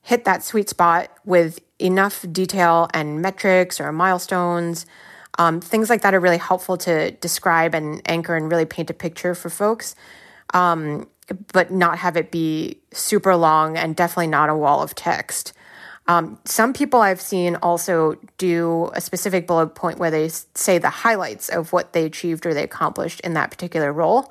hit 0.00 0.24
that 0.24 0.42
sweet 0.42 0.68
spot 0.70 1.10
with 1.26 1.60
enough 1.82 2.24
detail 2.30 2.88
and 2.94 3.20
metrics 3.20 3.80
or 3.80 3.90
milestones. 3.92 4.86
Um, 5.38 5.60
things 5.60 5.88
like 5.90 6.02
that 6.02 6.14
are 6.14 6.20
really 6.20 6.38
helpful 6.38 6.76
to 6.78 7.10
describe 7.12 7.74
and 7.74 8.02
anchor 8.06 8.36
and 8.36 8.50
really 8.50 8.66
paint 8.66 8.90
a 8.90 8.94
picture 8.94 9.34
for 9.34 9.48
folks, 9.50 9.94
um, 10.52 11.08
but 11.52 11.70
not 11.70 11.98
have 11.98 12.16
it 12.16 12.30
be 12.30 12.78
super 12.92 13.34
long 13.34 13.76
and 13.76 13.96
definitely 13.96 14.26
not 14.26 14.50
a 14.50 14.54
wall 14.54 14.82
of 14.82 14.94
text. 14.94 15.54
Um, 16.08 16.38
some 16.44 16.72
people 16.72 17.00
I've 17.00 17.20
seen 17.20 17.56
also 17.56 18.16
do 18.36 18.90
a 18.94 19.00
specific 19.00 19.46
bullet 19.46 19.68
point 19.68 19.98
where 19.98 20.10
they 20.10 20.28
say 20.28 20.78
the 20.78 20.90
highlights 20.90 21.48
of 21.48 21.72
what 21.72 21.92
they 21.92 22.04
achieved 22.04 22.44
or 22.44 22.54
they 22.54 22.64
accomplished 22.64 23.20
in 23.20 23.34
that 23.34 23.50
particular 23.50 23.92
role. 23.92 24.30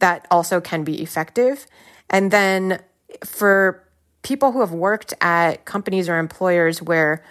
That 0.00 0.26
also 0.30 0.60
can 0.60 0.82
be 0.82 1.00
effective. 1.00 1.66
And 2.10 2.30
then 2.30 2.82
for 3.24 3.83
people 4.24 4.50
who 4.50 4.60
have 4.60 4.72
worked 4.72 5.14
at 5.20 5.64
companies 5.64 6.08
or 6.08 6.18
employers 6.18 6.82
where 6.82 7.22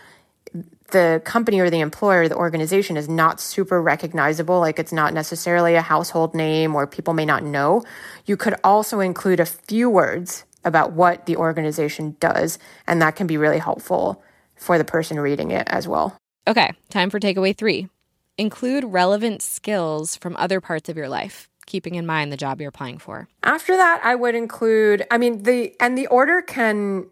the 0.91 1.21
company 1.25 1.59
or 1.59 1.69
the 1.69 1.79
employer, 1.79 2.29
the 2.29 2.35
organization 2.35 2.95
is 2.95 3.09
not 3.09 3.41
super 3.41 3.81
recognizable, 3.81 4.59
like 4.59 4.79
it's 4.79 4.93
not 4.93 5.13
necessarily 5.13 5.75
a 5.75 5.81
household 5.81 6.33
name 6.33 6.75
or 6.75 6.88
people 6.88 7.13
may 7.13 7.25
not 7.25 7.43
know, 7.43 7.83
you 8.25 8.38
could 8.38 8.55
also 8.63 9.00
include 9.00 9.39
a 9.39 9.45
few 9.45 9.89
words 9.89 10.45
about 10.63 10.93
what 10.93 11.25
the 11.25 11.35
organization 11.35 12.15
does, 12.19 12.57
and 12.88 13.01
that 13.01 13.15
can 13.15 13.27
be 13.27 13.38
really 13.38 13.57
helpful 13.57 14.23
for 14.55 14.77
the 14.77 14.85
person 14.85 15.19
reading 15.19 15.51
it 15.51 15.67
as 15.67 15.88
well. 15.88 16.15
Okay, 16.47 16.71
time 16.89 17.09
for 17.09 17.19
takeaway 17.19 17.57
three. 17.57 17.89
Include 18.38 18.85
relevant 18.85 19.41
skills 19.41 20.15
from 20.15 20.35
other 20.38 20.62
parts 20.62 20.89
of 20.89 20.95
your 20.95 21.09
life, 21.09 21.50
keeping 21.65 21.96
in 21.96 22.05
mind 22.05 22.32
the 22.32 22.38
job 22.38 22.60
you're 22.60 22.70
applying 22.70 22.98
for. 22.98 23.27
After 23.43 23.75
that, 23.77 24.01
I 24.03 24.15
would 24.15 24.36
include, 24.36 25.05
I 25.10 25.17
mean, 25.17 25.43
the, 25.43 25.75
and 25.79 25.98
the 25.98 26.08
order 26.08 26.41
can 26.41 27.08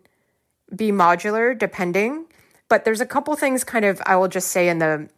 be 0.75 0.91
modular 0.91 1.57
depending, 1.57 2.25
but 2.69 2.85
there's 2.85 3.01
a 3.01 3.05
couple 3.05 3.35
things 3.35 3.63
kind 3.63 3.85
of, 3.85 4.01
I 4.05 4.15
will 4.15 4.27
just 4.27 4.49
say 4.49 4.69
in 4.69 4.79
the 4.79 5.09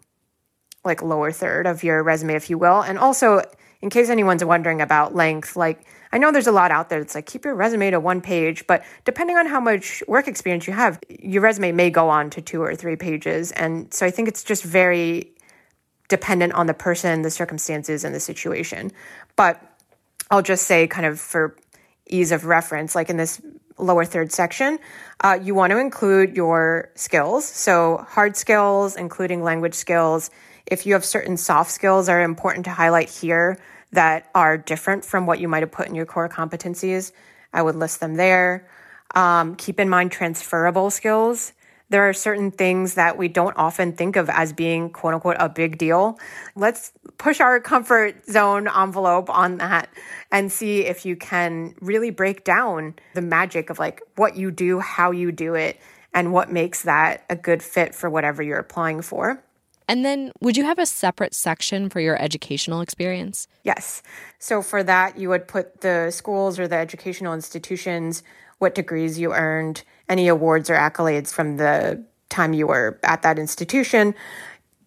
like 0.85 1.01
lower 1.01 1.31
third 1.31 1.65
of 1.65 1.83
your 1.83 2.03
resume, 2.03 2.35
if 2.35 2.49
you 2.49 2.57
will. 2.57 2.81
And 2.81 2.97
also, 2.97 3.41
in 3.81 3.89
case 3.89 4.09
anyone's 4.09 4.43
wondering 4.43 4.81
about 4.81 5.15
length, 5.15 5.55
like 5.55 5.85
I 6.11 6.17
know 6.17 6.31
there's 6.31 6.47
a 6.47 6.51
lot 6.51 6.71
out 6.71 6.89
there 6.89 6.99
that's 6.99 7.15
like 7.15 7.25
keep 7.25 7.43
your 7.43 7.55
resume 7.55 7.91
to 7.91 7.99
one 7.99 8.21
page, 8.21 8.67
but 8.67 8.83
depending 9.03 9.35
on 9.35 9.47
how 9.47 9.59
much 9.59 10.03
work 10.07 10.27
experience 10.27 10.67
you 10.67 10.73
have, 10.73 10.99
your 11.09 11.41
resume 11.41 11.71
may 11.71 11.89
go 11.89 12.07
on 12.07 12.29
to 12.31 12.41
two 12.41 12.61
or 12.61 12.75
three 12.75 12.95
pages. 12.95 13.51
And 13.51 13.93
so 13.93 14.05
I 14.05 14.11
think 14.11 14.27
it's 14.27 14.43
just 14.43 14.63
very 14.63 15.31
dependent 16.13 16.53
on 16.53 16.67
the 16.67 16.75
person, 16.75 17.23
the 17.23 17.31
circumstances, 17.31 18.03
and 18.03 18.13
the 18.13 18.19
situation. 18.19 18.91
But 19.35 19.59
I'll 20.29 20.43
just 20.43 20.67
say, 20.67 20.85
kind 20.85 21.07
of 21.07 21.19
for 21.19 21.57
ease 22.07 22.31
of 22.31 22.45
reference, 22.45 22.93
like 22.93 23.09
in 23.09 23.17
this 23.17 23.41
lower 23.79 24.05
third 24.05 24.31
section, 24.31 24.77
uh, 25.23 25.39
you 25.41 25.55
want 25.55 25.71
to 25.71 25.79
include 25.79 26.35
your 26.35 26.91
skills. 26.93 27.45
So, 27.45 28.05
hard 28.07 28.37
skills, 28.37 28.95
including 28.95 29.41
language 29.41 29.73
skills. 29.73 30.29
If 30.67 30.85
you 30.85 30.93
have 30.93 31.03
certain 31.03 31.35
soft 31.35 31.71
skills, 31.71 32.07
are 32.09 32.21
important 32.21 32.65
to 32.65 32.71
highlight 32.71 33.09
here 33.09 33.57
that 33.91 34.29
are 34.35 34.55
different 34.55 35.03
from 35.03 35.25
what 35.25 35.39
you 35.39 35.47
might 35.47 35.63
have 35.63 35.71
put 35.71 35.87
in 35.87 35.95
your 35.95 36.05
core 36.05 36.29
competencies. 36.29 37.11
I 37.51 37.63
would 37.63 37.75
list 37.75 37.99
them 37.99 38.17
there. 38.17 38.69
Um, 39.15 39.55
keep 39.55 39.79
in 39.79 39.89
mind 39.89 40.11
transferable 40.11 40.91
skills 40.91 41.53
there 41.93 42.09
are 42.09 42.13
certain 42.13 42.49
things 42.49 42.95
that 42.95 43.19
we 43.19 43.27
don't 43.27 43.55
often 43.55 43.93
think 43.93 44.15
of 44.15 44.27
as 44.27 44.51
being 44.51 44.89
quote 44.89 45.13
unquote 45.13 45.35
a 45.39 45.47
big 45.47 45.77
deal. 45.77 46.17
Let's 46.55 46.91
push 47.19 47.39
our 47.39 47.59
comfort 47.59 48.25
zone 48.25 48.67
envelope 48.67 49.29
on 49.29 49.59
that 49.59 49.89
and 50.31 50.51
see 50.51 50.87
if 50.87 51.05
you 51.05 51.15
can 51.15 51.75
really 51.81 52.09
break 52.09 52.43
down 52.43 52.95
the 53.13 53.21
magic 53.21 53.69
of 53.69 53.77
like 53.77 54.01
what 54.15 54.35
you 54.35 54.49
do, 54.49 54.79
how 54.79 55.11
you 55.11 55.31
do 55.31 55.53
it, 55.53 55.79
and 56.15 56.33
what 56.33 56.51
makes 56.51 56.81
that 56.81 57.25
a 57.29 57.35
good 57.35 57.61
fit 57.61 57.93
for 57.93 58.09
whatever 58.09 58.41
you're 58.41 58.57
applying 58.57 59.03
for. 59.03 59.43
And 59.87 60.05
then, 60.05 60.31
would 60.39 60.57
you 60.57 60.63
have 60.65 60.79
a 60.79 60.85
separate 60.85 61.33
section 61.33 61.89
for 61.89 61.99
your 61.99 62.21
educational 62.21 62.81
experience? 62.81 63.47
Yes. 63.63 64.01
So 64.39 64.61
for 64.61 64.83
that, 64.83 65.17
you 65.17 65.29
would 65.29 65.47
put 65.47 65.81
the 65.81 66.11
schools 66.11 66.59
or 66.59 66.67
the 66.67 66.75
educational 66.75 67.33
institutions, 67.33 68.23
what 68.59 68.75
degrees 68.75 69.19
you 69.19 69.33
earned, 69.33 69.83
any 70.07 70.27
awards 70.27 70.69
or 70.69 70.75
accolades 70.75 71.33
from 71.33 71.57
the 71.57 72.03
time 72.29 72.53
you 72.53 72.67
were 72.67 72.99
at 73.03 73.21
that 73.21 73.37
institution, 73.37 74.15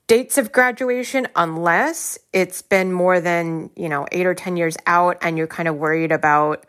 dates 0.07 0.38
of 0.38 0.53
graduation, 0.53 1.26
unless 1.37 2.19
it's 2.33 2.62
been 2.62 2.93
more 2.93 3.21
than, 3.21 3.71
you 3.76 3.88
know, 3.88 4.07
eight 4.12 4.26
or 4.26 4.35
10 4.35 4.57
years 4.57 4.76
out 4.87 5.19
and 5.23 5.38
you're 5.38 5.47
kind 5.47 5.69
of 5.69 5.76
worried 5.76 6.12
about 6.12 6.65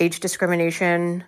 age 0.00 0.20
discrimination 0.20 1.24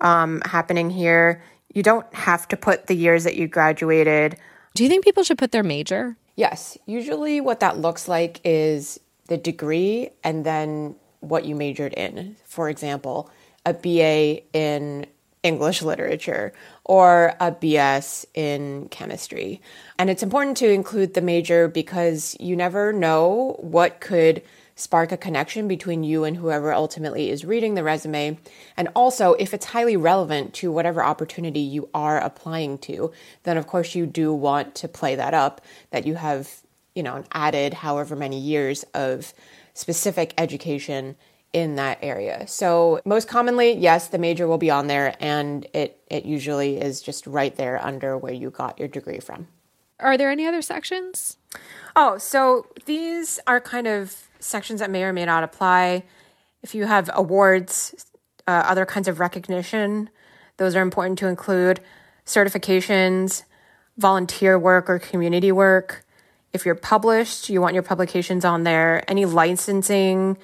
um, 0.00 0.42
happening 0.44 0.90
here. 0.90 1.42
You 1.74 1.82
don't 1.82 2.12
have 2.14 2.48
to 2.48 2.56
put 2.56 2.86
the 2.86 2.94
years 2.94 3.24
that 3.24 3.36
you 3.36 3.48
graduated. 3.48 4.38
Do 4.76 4.82
you 4.82 4.90
think 4.90 5.04
people 5.04 5.22
should 5.22 5.38
put 5.38 5.52
their 5.52 5.62
major? 5.62 6.18
Yes. 6.34 6.76
Usually, 6.84 7.40
what 7.40 7.60
that 7.60 7.78
looks 7.78 8.08
like 8.08 8.42
is 8.44 9.00
the 9.26 9.38
degree 9.38 10.10
and 10.22 10.44
then 10.44 10.96
what 11.20 11.46
you 11.46 11.54
majored 11.54 11.94
in. 11.94 12.36
For 12.44 12.68
example, 12.68 13.30
a 13.64 13.72
BA 13.72 14.42
in 14.52 15.06
English 15.42 15.80
literature 15.80 16.52
or 16.84 17.34
a 17.40 17.52
BS 17.52 18.26
in 18.34 18.88
chemistry. 18.90 19.62
And 19.98 20.10
it's 20.10 20.22
important 20.22 20.58
to 20.58 20.70
include 20.70 21.14
the 21.14 21.22
major 21.22 21.68
because 21.68 22.36
you 22.38 22.54
never 22.54 22.92
know 22.92 23.56
what 23.60 24.00
could 24.00 24.42
spark 24.76 25.10
a 25.10 25.16
connection 25.16 25.66
between 25.66 26.04
you 26.04 26.22
and 26.22 26.36
whoever 26.36 26.72
ultimately 26.72 27.30
is 27.30 27.44
reading 27.44 27.74
the 27.74 27.82
resume. 27.82 28.38
And 28.76 28.88
also, 28.94 29.32
if 29.32 29.52
it's 29.52 29.66
highly 29.66 29.96
relevant 29.96 30.54
to 30.54 30.70
whatever 30.70 31.02
opportunity 31.02 31.60
you 31.60 31.88
are 31.94 32.18
applying 32.18 32.78
to, 32.78 33.10
then 33.42 33.56
of 33.56 33.66
course 33.66 33.94
you 33.94 34.06
do 34.06 34.32
want 34.32 34.74
to 34.76 34.86
play 34.86 35.16
that 35.16 35.34
up 35.34 35.62
that 35.90 36.06
you 36.06 36.14
have, 36.14 36.60
you 36.94 37.02
know, 37.02 37.24
added 37.32 37.74
however 37.74 38.14
many 38.14 38.38
years 38.38 38.84
of 38.94 39.32
specific 39.72 40.34
education 40.38 41.16
in 41.52 41.76
that 41.76 41.98
area. 42.02 42.46
So 42.46 43.00
most 43.06 43.28
commonly, 43.28 43.72
yes, 43.72 44.08
the 44.08 44.18
major 44.18 44.46
will 44.46 44.58
be 44.58 44.70
on 44.70 44.88
there 44.88 45.16
and 45.20 45.66
it 45.72 45.98
it 46.10 46.26
usually 46.26 46.76
is 46.76 47.00
just 47.00 47.26
right 47.26 47.56
there 47.56 47.82
under 47.82 48.18
where 48.18 48.32
you 48.32 48.50
got 48.50 48.78
your 48.78 48.88
degree 48.88 49.20
from. 49.20 49.48
Are 49.98 50.18
there 50.18 50.30
any 50.30 50.46
other 50.46 50.60
sections? 50.60 51.38
Oh, 51.94 52.18
so 52.18 52.66
these 52.84 53.40
are 53.46 53.60
kind 53.60 53.86
of 53.86 54.25
sections 54.46 54.80
that 54.80 54.90
may 54.90 55.04
or 55.04 55.12
may 55.12 55.24
not 55.24 55.42
apply. 55.42 56.04
If 56.62 56.74
you 56.74 56.86
have 56.86 57.10
awards, 57.12 58.06
uh, 58.46 58.62
other 58.66 58.86
kinds 58.86 59.08
of 59.08 59.20
recognition, 59.20 60.10
those 60.56 60.74
are 60.74 60.82
important 60.82 61.18
to 61.20 61.26
include. 61.26 61.80
Certifications, 62.24 63.44
volunteer 63.96 64.58
work 64.58 64.88
or 64.88 64.98
community 64.98 65.52
work. 65.52 66.04
If 66.52 66.64
you're 66.64 66.74
published, 66.74 67.50
you 67.50 67.60
want 67.60 67.74
your 67.74 67.82
publications 67.82 68.44
on 68.44 68.62
there. 68.62 69.04
Any 69.08 69.24
licensing 69.24 70.38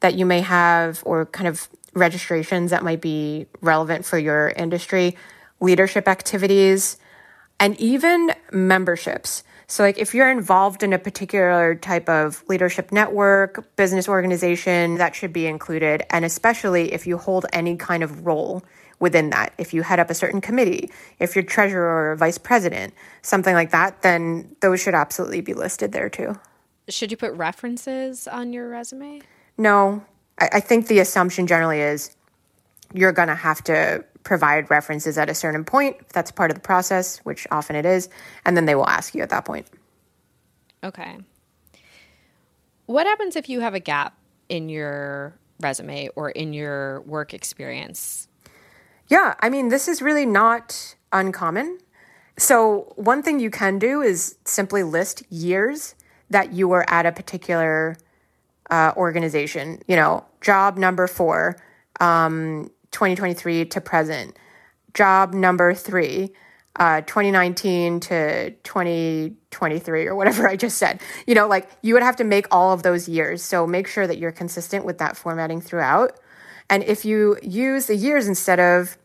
that 0.00 0.14
you 0.14 0.26
may 0.26 0.40
have 0.40 1.02
or 1.06 1.26
kind 1.26 1.48
of 1.48 1.68
registrations 1.94 2.70
that 2.70 2.82
might 2.82 3.00
be 3.00 3.46
relevant 3.60 4.04
for 4.04 4.18
your 4.18 4.50
industry, 4.50 5.16
leadership 5.60 6.08
activities, 6.08 6.98
and 7.58 7.78
even 7.80 8.32
memberships. 8.52 9.44
So, 9.66 9.82
like 9.82 9.98
if 9.98 10.14
you're 10.14 10.30
involved 10.30 10.82
in 10.82 10.92
a 10.92 10.98
particular 10.98 11.74
type 11.74 12.08
of 12.08 12.44
leadership 12.48 12.92
network, 12.92 13.76
business 13.76 14.08
organization, 14.08 14.96
that 14.96 15.14
should 15.14 15.32
be 15.32 15.46
included. 15.46 16.04
And 16.10 16.24
especially 16.24 16.92
if 16.92 17.06
you 17.06 17.18
hold 17.18 17.46
any 17.52 17.76
kind 17.76 18.02
of 18.02 18.26
role 18.26 18.62
within 19.00 19.30
that. 19.30 19.52
If 19.58 19.74
you 19.74 19.82
head 19.82 19.98
up 19.98 20.10
a 20.10 20.14
certain 20.14 20.40
committee, 20.40 20.90
if 21.18 21.34
you're 21.34 21.44
treasurer 21.44 22.12
or 22.12 22.16
vice 22.16 22.38
president, 22.38 22.94
something 23.22 23.54
like 23.54 23.70
that, 23.70 24.02
then 24.02 24.54
those 24.60 24.80
should 24.80 24.94
absolutely 24.94 25.40
be 25.40 25.54
listed 25.54 25.92
there 25.92 26.08
too. 26.08 26.38
Should 26.88 27.10
you 27.10 27.16
put 27.16 27.32
references 27.32 28.28
on 28.28 28.52
your 28.52 28.68
resume? 28.68 29.22
No. 29.58 30.04
I, 30.38 30.48
I 30.54 30.60
think 30.60 30.86
the 30.86 30.98
assumption 31.00 31.46
generally 31.46 31.80
is 31.80 32.14
you're 32.92 33.12
going 33.12 33.28
to 33.28 33.34
have 33.34 33.62
to 33.64 34.04
provide 34.24 34.70
references 34.70 35.16
at 35.18 35.30
a 35.30 35.34
certain 35.34 35.64
point. 35.64 35.96
If 36.00 36.08
that's 36.08 36.30
part 36.30 36.50
of 36.50 36.56
the 36.56 36.62
process, 36.62 37.18
which 37.18 37.46
often 37.50 37.76
it 37.76 37.86
is, 37.86 38.08
and 38.44 38.56
then 38.56 38.64
they 38.64 38.74
will 38.74 38.88
ask 38.88 39.14
you 39.14 39.22
at 39.22 39.30
that 39.30 39.44
point. 39.44 39.66
Okay. 40.82 41.18
What 42.86 43.06
happens 43.06 43.36
if 43.36 43.48
you 43.48 43.60
have 43.60 43.74
a 43.74 43.80
gap 43.80 44.18
in 44.48 44.68
your 44.68 45.38
resume 45.60 46.08
or 46.16 46.30
in 46.30 46.52
your 46.52 47.00
work 47.02 47.32
experience? 47.32 48.28
Yeah, 49.08 49.34
I 49.40 49.48
mean, 49.48 49.68
this 49.68 49.88
is 49.88 50.02
really 50.02 50.26
not 50.26 50.96
uncommon. 51.12 51.78
So, 52.36 52.92
one 52.96 53.22
thing 53.22 53.38
you 53.38 53.50
can 53.50 53.78
do 53.78 54.00
is 54.02 54.36
simply 54.44 54.82
list 54.82 55.22
years 55.30 55.94
that 56.30 56.52
you 56.52 56.66
were 56.66 56.88
at 56.90 57.06
a 57.06 57.12
particular 57.12 57.96
uh, 58.70 58.92
organization. 58.96 59.80
You 59.86 59.96
know, 59.96 60.26
job 60.40 60.76
number 60.76 61.06
four, 61.06 61.56
um, 62.00 62.70
2023 62.94 63.66
to 63.66 63.80
present. 63.80 64.38
Job 64.94 65.34
number 65.34 65.74
three, 65.74 66.32
uh, 66.76 67.02
2019 67.02 68.00
to 68.00 68.50
2023 68.50 70.06
or 70.06 70.14
whatever 70.14 70.48
I 70.54 70.56
just 70.56 70.78
said. 70.78 71.02
You 71.26 71.34
know, 71.34 71.46
like 71.46 71.68
you 71.82 71.94
would 71.94 72.02
have 72.02 72.16
to 72.16 72.24
make 72.24 72.46
all 72.50 72.72
of 72.72 72.82
those 72.82 73.08
years. 73.08 73.42
So 73.42 73.66
make 73.66 73.86
sure 73.86 74.06
that 74.06 74.18
you're 74.18 74.32
consistent 74.32 74.84
with 74.84 74.98
that 74.98 75.16
formatting 75.16 75.60
throughout. 75.60 76.18
And 76.70 76.82
if 76.84 77.04
you 77.04 77.36
use 77.42 77.86
the 77.86 77.96
years 77.96 78.26
instead 78.26 78.58
of 78.58 78.96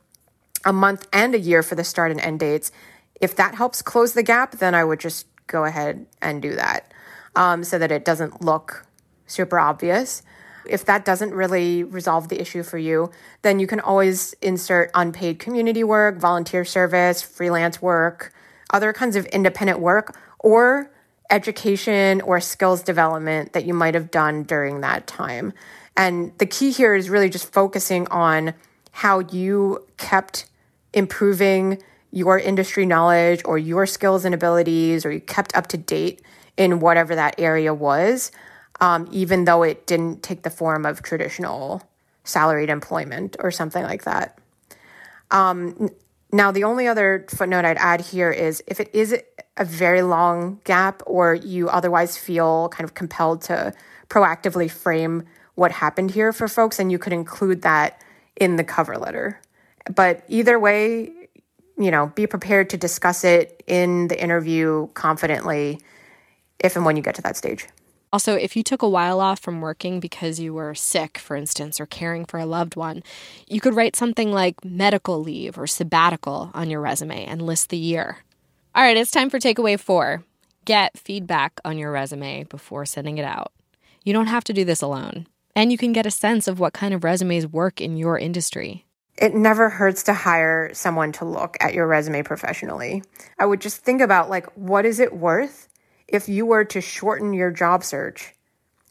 a 0.66 0.72
month 0.72 1.08
and 1.12 1.36
a 1.36 1.40
year 1.40 1.64
for 1.64 1.76
the 1.76 1.84
start 1.84 2.12
and 2.12 2.22
end 2.22 2.40
dates, 2.40 2.72
if 3.20 3.36
that 3.36 3.56
helps 3.56 3.82
close 3.82 4.14
the 4.14 4.24
gap, 4.24 4.54
then 4.60 4.74
I 4.74 4.84
would 4.84 5.00
just 5.00 5.26
go 5.48 5.66
ahead 5.66 6.06
and 6.22 6.42
do 6.42 6.56
that 6.56 6.94
um, 7.36 7.64
so 7.64 7.78
that 7.78 7.92
it 7.92 8.06
doesn't 8.06 8.42
look 8.42 8.86
super 9.26 9.60
obvious. 9.60 10.22
If 10.70 10.86
that 10.86 11.06
doesn't 11.06 11.34
really 11.34 11.84
resolve 11.84 12.30
the 12.30 12.40
issue 12.40 12.64
for 12.64 12.78
you, 12.78 13.12
then 13.42 13.60
you 13.60 13.68
can 13.68 13.80
always 13.80 14.34
insert 14.42 14.92
unpaid 14.94 15.40
community 15.40 15.84
work, 15.84 16.18
volunteer 16.18 16.64
service, 16.64 17.22
freelance 17.22 17.82
work, 17.82 18.34
other 18.72 18.94
kinds 18.94 19.16
of 19.16 19.26
independent 19.28 19.80
work, 19.80 20.18
or 20.40 20.92
education 21.30 22.22
or 22.22 22.40
skills 22.40 22.82
development 22.82 23.54
that 23.54 23.66
you 23.66 23.74
might 23.74 23.94
have 23.94 24.12
done 24.12 24.44
during 24.44 24.82
that 24.82 25.08
time. 25.08 25.54
And 25.96 26.32
the 26.38 26.46
key 26.46 26.72
here 26.72 26.96
is 26.96 27.10
really 27.10 27.30
just 27.30 27.52
focusing 27.52 28.08
on 28.08 28.54
how 28.92 29.20
you 29.20 29.86
kept 29.98 30.46
improving 30.94 31.82
your 32.12 32.40
industry 32.40 32.86
knowledge 32.86 33.42
or 33.46 33.58
your 33.58 33.86
skills 33.86 34.26
and 34.26 34.34
abilities, 34.34 35.06
or 35.06 35.12
you 35.12 35.20
kept 35.20 35.56
up 35.56 35.68
to 35.68 35.78
date 35.78 36.22
in 36.58 36.80
whatever 36.80 37.16
that 37.16 37.36
area 37.38 37.74
was 37.74 38.32
um, 38.80 39.08
even 39.12 39.46
though 39.46 39.64
it 39.64 39.86
didn't 39.86 40.24
take 40.24 40.44
the 40.44 40.50
form 40.50 40.86
of 40.86 41.02
traditional 41.02 41.84
salaried 42.24 42.70
employment 42.70 43.36
or 43.40 43.52
something 43.52 43.84
like 43.84 44.04
that. 44.04 44.38
Um, 45.32 45.90
now, 46.32 46.52
the 46.52 46.64
only 46.64 46.88
other 46.88 47.26
footnote 47.30 47.66
I'd 47.66 47.78
add 47.78 48.02
here 48.02 48.32
is 48.32 48.64
if 48.68 48.80
it 48.80 48.90
is 48.94 49.16
a 49.58 49.66
very 49.66 50.02
long 50.02 50.62
gap 50.64 51.02
or 51.06 51.34
you 51.34 51.70
otherwise 51.70 52.18
feel 52.18 52.70
kind 52.70 52.86
of 52.86 52.94
compelled 52.94 53.42
to 53.44 53.74
proactively 54.10 54.70
frame 54.70 55.24
what 55.56 55.72
happened 55.72 56.12
here 56.12 56.32
for 56.32 56.48
folks, 56.48 56.80
and 56.80 56.92
you 56.92 57.00
could 57.00 57.14
include 57.14 57.64
that 57.64 58.02
in 58.36 58.56
the 58.56 58.64
cover 58.64 58.98
letter. 58.98 59.42
But 59.94 60.24
either 60.28 60.60
way, 60.60 61.12
you 61.78 61.92
know, 61.92 62.08
be 62.16 62.28
prepared 62.28 62.70
to 62.72 62.78
discuss 62.78 63.24
it 63.24 63.64
in 63.68 64.08
the 64.08 64.22
interview 64.22 64.88
confidently 64.94 65.82
if 66.60 66.76
and 66.76 66.86
when 66.86 66.96
you 66.96 67.02
get 67.02 67.16
to 67.16 67.22
that 67.24 67.38
stage. 67.38 67.68
Also, 68.12 68.36
if 68.36 68.56
you 68.56 68.64
took 68.64 68.82
a 68.82 68.90
while 68.90 69.20
off 69.20 69.40
from 69.40 69.62
working 69.62 70.00
because 70.00 70.40
you 70.40 70.54
were 70.54 70.74
sick, 70.74 71.18
for 71.20 71.36
instance, 71.36 71.80
or 71.80 71.86
caring 71.86 72.26
for 72.26 72.40
a 72.40 72.46
loved 72.46 72.76
one, 72.76 73.04
you 73.48 73.62
could 73.62 73.76
write 73.76 73.96
something 73.96 74.32
like 74.32 74.66
medical 74.66 75.22
leave 75.22 75.60
or 75.60 75.68
sabbatical 75.68 76.50
on 76.56 76.72
your 76.72 76.82
resume 76.82 77.24
and 77.26 77.42
list 77.42 77.70
the 77.70 77.78
year. 77.78 78.20
All 78.74 78.84
right, 78.84 78.98
it's 78.98 79.12
time 79.12 79.30
for 79.30 79.40
takeaway 79.40 79.80
four 79.80 80.24
get 80.66 80.96
feedback 81.00 81.60
on 81.66 81.80
your 81.80 81.92
resume 81.92 82.44
before 82.44 82.86
sending 82.86 83.18
it 83.18 83.26
out. 83.26 83.52
You 84.04 84.14
don't 84.14 84.28
have 84.28 84.44
to 84.44 84.54
do 84.54 84.64
this 84.64 84.84
alone, 84.84 85.26
and 85.56 85.72
you 85.72 85.80
can 85.80 85.94
get 85.94 86.06
a 86.06 86.12
sense 86.12 86.48
of 86.48 86.60
what 86.60 86.74
kind 86.74 86.94
of 86.94 87.04
resumes 87.04 87.48
work 87.48 87.82
in 87.82 87.98
your 87.98 88.20
industry. 88.20 88.86
It 89.18 89.34
never 89.34 89.70
hurts 89.70 90.04
to 90.04 90.14
hire 90.14 90.70
someone 90.74 91.12
to 91.14 91.26
look 91.26 91.58
at 91.60 91.74
your 91.74 91.88
resume 91.88 92.22
professionally. 92.22 93.02
I 93.40 93.48
would 93.48 93.62
just 93.62 93.84
think 93.84 94.00
about 94.00 94.30
like 94.30 94.46
what 94.56 94.86
is 94.86 95.00
it 95.00 95.16
worth 95.16 95.68
if 96.12 96.30
you 96.30 96.46
were 96.46 96.66
to 96.66 96.82
shorten 96.82 97.34
your 97.34 97.52
job 97.52 97.84
search 97.84 98.34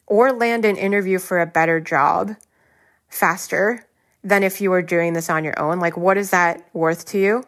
or 0.07 0.33
land 0.33 0.65
an 0.65 0.77
interview 0.77 1.19
for 1.19 1.41
a 1.41 1.47
better 1.47 1.81
job 1.81 2.37
faster 3.09 3.85
than 4.25 4.43
if 4.43 4.61
you 4.61 4.71
were 4.71 4.83
doing 4.83 5.13
this 5.13 5.31
on 5.31 5.45
your 5.45 5.59
own? 5.59 5.81
Like, 5.81 5.97
what 5.97 6.17
is 6.17 6.31
that 6.31 6.69
worth 6.73 7.07
to 7.07 7.19
you? 7.19 7.45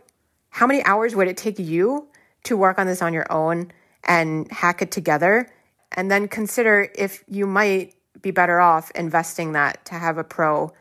How 0.51 0.67
many 0.67 0.83
hours 0.85 1.15
would 1.15 1.29
it 1.29 1.37
take 1.37 1.59
you 1.59 2.09
to 2.45 2.57
work 2.57 2.79
on 2.79 2.87
this 2.87 3.03
on 3.03 3.13
your 3.13 3.31
own 3.33 3.71
and 4.05 4.51
hack 4.51 4.83
it 4.83 4.91
together? 4.91 5.49
And 5.93 6.11
then 6.11 6.29
consider 6.29 6.89
if 6.95 7.25
you 7.29 7.47
might 7.47 7.95
be 8.21 8.31
better 8.31 8.61
off 8.61 8.91
investing 8.93 9.53
that 9.53 9.85
to 9.87 9.95
have 9.95 10.19
a 10.19 10.25
pro 10.25 10.73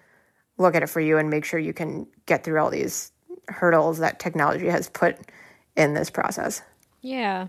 look 0.58 0.76
at 0.76 0.84
it 0.84 0.88
for 0.88 1.00
you 1.00 1.18
and 1.18 1.30
make 1.30 1.46
sure 1.46 1.60
you 1.60 1.74
can 1.74 2.06
get 2.26 2.44
through 2.44 2.60
all 2.60 2.70
these 2.70 3.12
hurdles 3.48 4.00
that 4.00 4.20
technology 4.20 4.68
has 4.68 4.90
put 4.90 5.18
in 5.76 5.94
this 5.94 6.10
process. 6.10 6.62
Yeah. 7.02 7.48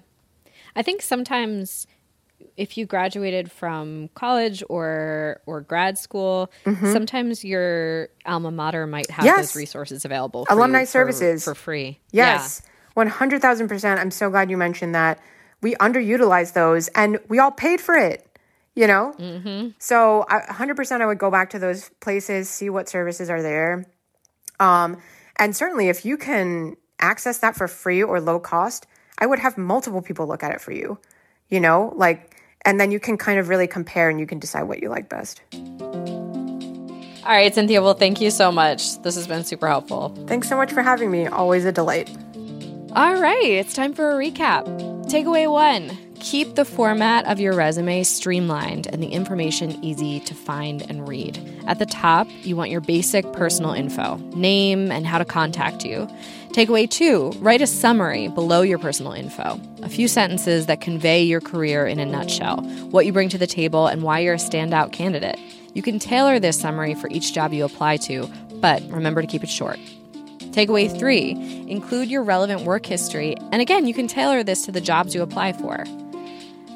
I 0.77 0.83
think 0.83 1.03
sometimes 1.03 1.87
if 2.57 2.77
you 2.79 2.87
graduated 2.87 3.51
from 3.51 4.09
college 4.15 4.63
or 4.69 5.41
or 5.47 5.61
grad 5.61 5.99
school, 5.99 6.51
mm-hmm. 6.65 6.93
sometimes 6.93 7.45
your 7.45 8.09
alma 8.27 8.51
mater 8.51 8.87
might 8.87 9.11
have 9.11 9.25
yes. 9.25 9.39
those 9.39 9.57
resources 9.57 10.05
available. 10.05 10.47
Alumni 10.49 10.85
services 10.85 11.45
for, 11.45 11.55
free. 11.55 11.99
Yes, 12.13 12.63
one 12.95 13.09
hundred 13.09 13.43
thousand 13.43 13.69
percent. 13.69 14.01
I'm 14.01 14.11
so 14.11 14.31
glad 14.31 14.51
you 14.51 14.57
mentioned 14.57 14.95
that. 14.95 15.21
We 15.63 15.75
underutilized 15.75 16.55
those, 16.55 16.89
and 16.89 17.19
we 17.29 17.39
all 17.39 17.51
paid 17.51 17.81
for 17.81 17.95
it. 17.95 18.27
You 18.75 18.87
know, 18.87 19.15
mm-hmm. 19.19 19.69
so 19.79 20.25
hundred 20.29 20.77
percent. 20.77 21.03
I 21.03 21.07
would 21.07 21.19
go 21.19 21.31
back 21.31 21.51
to 21.51 21.59
those 21.59 21.91
places, 22.01 22.49
see 22.49 22.71
what 22.71 22.89
services 22.89 23.29
are 23.29 23.43
there, 23.43 23.87
um, 24.59 24.99
and 25.39 25.55
certainly 25.55 25.89
if 25.89 26.05
you 26.05 26.17
can 26.17 26.77
access 26.99 27.39
that 27.39 27.57
for 27.57 27.67
free 27.67 28.03
or 28.03 28.21
low 28.21 28.39
cost 28.39 28.87
I 29.21 29.27
would 29.27 29.39
have 29.39 29.59
multiple 29.59 30.03
people 30.03 30.27
look 30.27 30.43
at 30.43 30.53
it 30.53 30.61
for 30.61 30.73
you, 30.73 30.99
you 31.49 31.61
know, 31.61 31.93
like, 31.97 32.37
and 32.65 32.81
then 32.81 32.91
you 32.91 33.01
can 33.01 33.17
kind 33.17 33.39
of 33.39 33.49
really 33.49 33.67
compare 33.67 34.11
and 34.11 34.19
you 34.19 34.27
can 34.27 34.39
decide 34.39 34.65
what 34.65 34.83
you 34.83 34.89
like 34.89 35.09
best. 35.09 35.43
All 35.53 37.37
right, 37.37 37.55
Cynthia. 37.55 37.83
Well, 37.83 37.95
thank 37.95 38.21
you 38.21 38.31
so 38.31 38.51
much. 38.51 39.01
This 39.03 39.15
has 39.15 39.27
been 39.27 39.45
super 39.45 39.69
helpful. 39.69 40.15
Thanks 40.27 40.49
so 40.49 40.57
much 40.57 40.73
for 40.73 40.83
having 40.83 41.11
me. 41.11 41.27
Always 41.27 41.65
a 41.65 41.73
delight. 41.73 42.11
All 42.93 43.21
right, 43.21 43.45
it's 43.45 43.75
time 43.75 43.93
for 43.93 44.11
a 44.11 44.15
recap. 44.15 44.65
Takeaway 45.07 45.51
one 45.51 46.10
Keep 46.21 46.55
the 46.55 46.67
format 46.67 47.27
of 47.27 47.41
your 47.41 47.55
resume 47.55 48.03
streamlined 48.03 48.87
and 48.87 49.03
the 49.03 49.09
information 49.09 49.83
easy 49.83 50.21
to 50.21 50.35
find 50.35 50.83
and 50.83 51.09
read. 51.09 51.39
At 51.67 51.79
the 51.79 51.87
top, 51.87 52.29
you 52.43 52.57
want 52.57 52.71
your 52.71 52.83
basic 52.83 53.33
personal 53.33 53.73
info 53.73 54.17
name 54.35 54.93
and 54.93 55.07
how 55.07 55.17
to 55.17 55.25
contact 55.25 55.85
you. 55.85 56.07
Takeaway 56.51 56.89
two 56.91 57.31
write 57.39 57.63
a 57.63 57.67
summary 57.67 58.29
below 58.29 58.61
your 58.61 58.79
personal 58.79 59.13
info. 59.13 59.59
A 59.83 59.89
few 59.89 60.09
sentences 60.09 60.67
that 60.67 60.83
convey 60.83 61.23
your 61.23 61.41
career 61.41 61.87
in 61.87 61.99
a 61.99 62.05
nutshell, 62.05 62.63
what 62.91 63.07
you 63.07 63.13
bring 63.13 63.31
to 63.31 63.39
the 63.39 63.47
table, 63.47 63.87
and 63.87 64.03
why 64.03 64.19
you're 64.19 64.35
a 64.35 64.37
standout 64.37 64.93
candidate. 64.93 65.39
You 65.73 65.83
can 65.83 65.99
tailor 65.99 66.39
this 66.39 66.61
summary 66.61 66.95
for 66.95 67.09
each 67.11 67.33
job 67.33 67.55
you 67.55 67.65
apply 67.65 67.97
to, 67.99 68.31
but 68.61 68.83
remember 68.91 69.23
to 69.23 69.27
keep 69.27 69.43
it 69.43 69.49
short. 69.49 69.79
Takeaway 70.51 70.97
three 70.97 71.31
include 71.69 72.11
your 72.11 72.23
relevant 72.25 72.63
work 72.63 72.85
history, 72.85 73.37
and 73.53 73.63
again, 73.63 73.87
you 73.87 73.95
can 73.95 74.07
tailor 74.07 74.43
this 74.43 74.67
to 74.67 74.73
the 74.73 74.81
jobs 74.81 75.15
you 75.15 75.23
apply 75.23 75.55
for. 75.55 75.85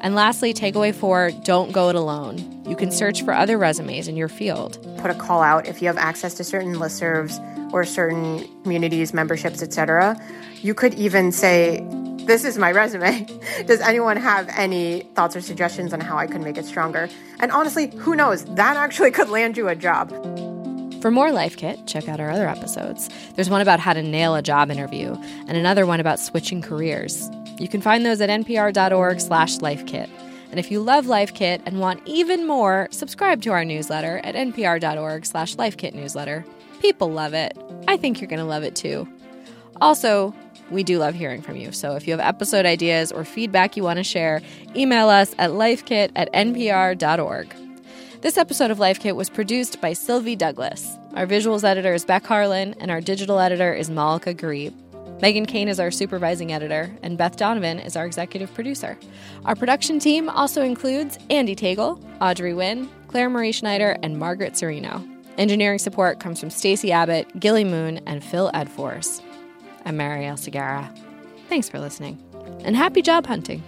And 0.05 0.13
lastly, 0.13 0.53
takeaway 0.53 0.93
four 0.93 1.31
don't 1.43 1.71
go 1.71 1.89
it 1.89 1.95
alone. 1.95 2.37
You 2.67 2.75
can 2.75 2.91
search 2.91 3.23
for 3.23 3.33
other 3.33 3.57
resumes 3.57 4.07
in 4.07 4.15
your 4.15 4.27
field. 4.27 4.77
Put 4.99 5.09
a 5.09 5.15
call 5.15 5.41
out 5.41 5.65
if 5.65 5.81
you 5.81 5.87
have 5.87 5.97
access 5.97 6.35
to 6.35 6.43
certain 6.43 6.75
listservs 6.75 7.41
or 7.73 7.83
certain 7.85 8.47
communities, 8.61 9.15
memberships, 9.15 9.63
etc. 9.63 10.15
You 10.61 10.75
could 10.75 10.93
even 10.93 11.31
say, 11.31 11.83
This 12.27 12.45
is 12.45 12.55
my 12.55 12.71
resume. 12.71 13.25
Does 13.65 13.81
anyone 13.81 14.15
have 14.17 14.47
any 14.55 15.01
thoughts 15.15 15.35
or 15.35 15.41
suggestions 15.41 15.91
on 15.91 16.01
how 16.01 16.17
I 16.17 16.27
could 16.27 16.41
make 16.41 16.59
it 16.59 16.65
stronger? 16.65 17.09
And 17.39 17.51
honestly, 17.51 17.87
who 17.97 18.13
knows? 18.13 18.45
That 18.45 18.77
actually 18.77 19.09
could 19.17 19.29
land 19.29 19.57
you 19.57 19.69
a 19.69 19.75
job. 19.75 20.11
For 21.01 21.09
more 21.09 21.31
Life 21.31 21.57
Kit, 21.57 21.87
check 21.87 22.07
out 22.07 22.19
our 22.19 22.29
other 22.29 22.47
episodes. 22.47 23.09
There's 23.33 23.49
one 23.49 23.61
about 23.61 23.79
how 23.79 23.93
to 23.93 24.03
nail 24.03 24.35
a 24.35 24.43
job 24.43 24.69
interview, 24.69 25.15
and 25.47 25.57
another 25.57 25.87
one 25.87 25.99
about 25.99 26.19
switching 26.19 26.61
careers. 26.61 27.27
You 27.57 27.67
can 27.67 27.81
find 27.81 28.05
those 28.05 28.21
at 28.21 28.29
npr.org 28.29 29.19
slash 29.19 29.57
lifekit. 29.57 30.09
And 30.51 30.59
if 30.59 30.71
you 30.71 30.79
love 30.81 31.07
Life 31.07 31.33
Kit 31.33 31.61
and 31.65 31.79
want 31.79 32.01
even 32.05 32.47
more, 32.47 32.87
subscribe 32.91 33.41
to 33.41 33.51
our 33.51 33.65
newsletter 33.65 34.21
at 34.23 34.35
npr.org 34.35 35.25
slash 35.25 35.55
lifekitnewsletter. 35.55 36.45
People 36.79 37.11
love 37.11 37.33
it. 37.33 37.57
I 37.87 37.97
think 37.97 38.21
you're 38.21 38.29
going 38.29 38.39
to 38.39 38.45
love 38.45 38.63
it 38.63 38.75
too. 38.75 39.07
Also, 39.81 40.33
we 40.71 40.83
do 40.83 40.97
love 40.97 41.13
hearing 41.13 41.41
from 41.41 41.57
you. 41.57 41.71
So 41.71 41.95
if 41.95 42.07
you 42.07 42.13
have 42.13 42.19
episode 42.19 42.65
ideas 42.65 43.11
or 43.11 43.25
feedback 43.25 43.75
you 43.75 43.83
want 43.83 43.97
to 43.97 44.03
share, 44.03 44.41
email 44.75 45.09
us 45.09 45.33
at 45.37 45.51
lifekit 45.51 46.11
at 46.15 46.31
npr.org. 46.33 47.53
This 48.21 48.37
episode 48.37 48.71
of 48.71 48.79
Life 48.79 48.99
Kit 48.99 49.15
was 49.15 49.29
produced 49.29 49.81
by 49.81 49.93
Sylvie 49.93 50.35
Douglas. 50.35 50.97
Our 51.13 51.27
visuals 51.27 51.63
editor 51.63 51.93
is 51.93 52.05
Beck 52.05 52.25
Harlan, 52.25 52.73
and 52.79 52.89
our 52.89 52.99
digital 52.99 53.39
editor 53.39 53.73
is 53.73 53.89
Malaka 53.89 54.35
Gharib. 54.35 54.73
Meghan 55.19 55.47
Keane 55.47 55.69
is 55.69 55.79
our 55.79 55.91
supervising 55.91 56.51
editor, 56.51 56.91
and 57.01 57.17
Beth 57.17 57.37
Donovan 57.37 57.79
is 57.79 57.95
our 57.95 58.05
executive 58.05 58.53
producer. 58.53 58.97
Our 59.45 59.55
production 59.55 59.97
team 59.97 60.27
also 60.27 60.61
includes 60.61 61.17
Andy 61.29 61.55
Tagle, 61.55 62.01
Audrey 62.19 62.51
Nguyen, 62.51 62.89
Claire 63.07 63.29
Marie 63.29 63.53
Schneider, 63.53 63.97
and 64.03 64.19
Margaret 64.19 64.53
Cirino. 64.53 65.09
Engineering 65.37 65.79
support 65.79 66.19
comes 66.19 66.39
from 66.39 66.49
Stacey 66.49 66.91
Abbott, 66.91 67.39
Gilly 67.39 67.63
Moon, 67.63 68.01
and 68.05 68.21
Phil 68.23 68.51
Edfors. 68.53 69.21
I'm 69.85 69.97
Marielle 69.97 70.37
Segarra. 70.37 70.93
Thanks 71.47 71.69
for 71.69 71.79
listening, 71.79 72.21
and 72.65 72.75
happy 72.75 73.01
job 73.01 73.25
hunting. 73.25 73.63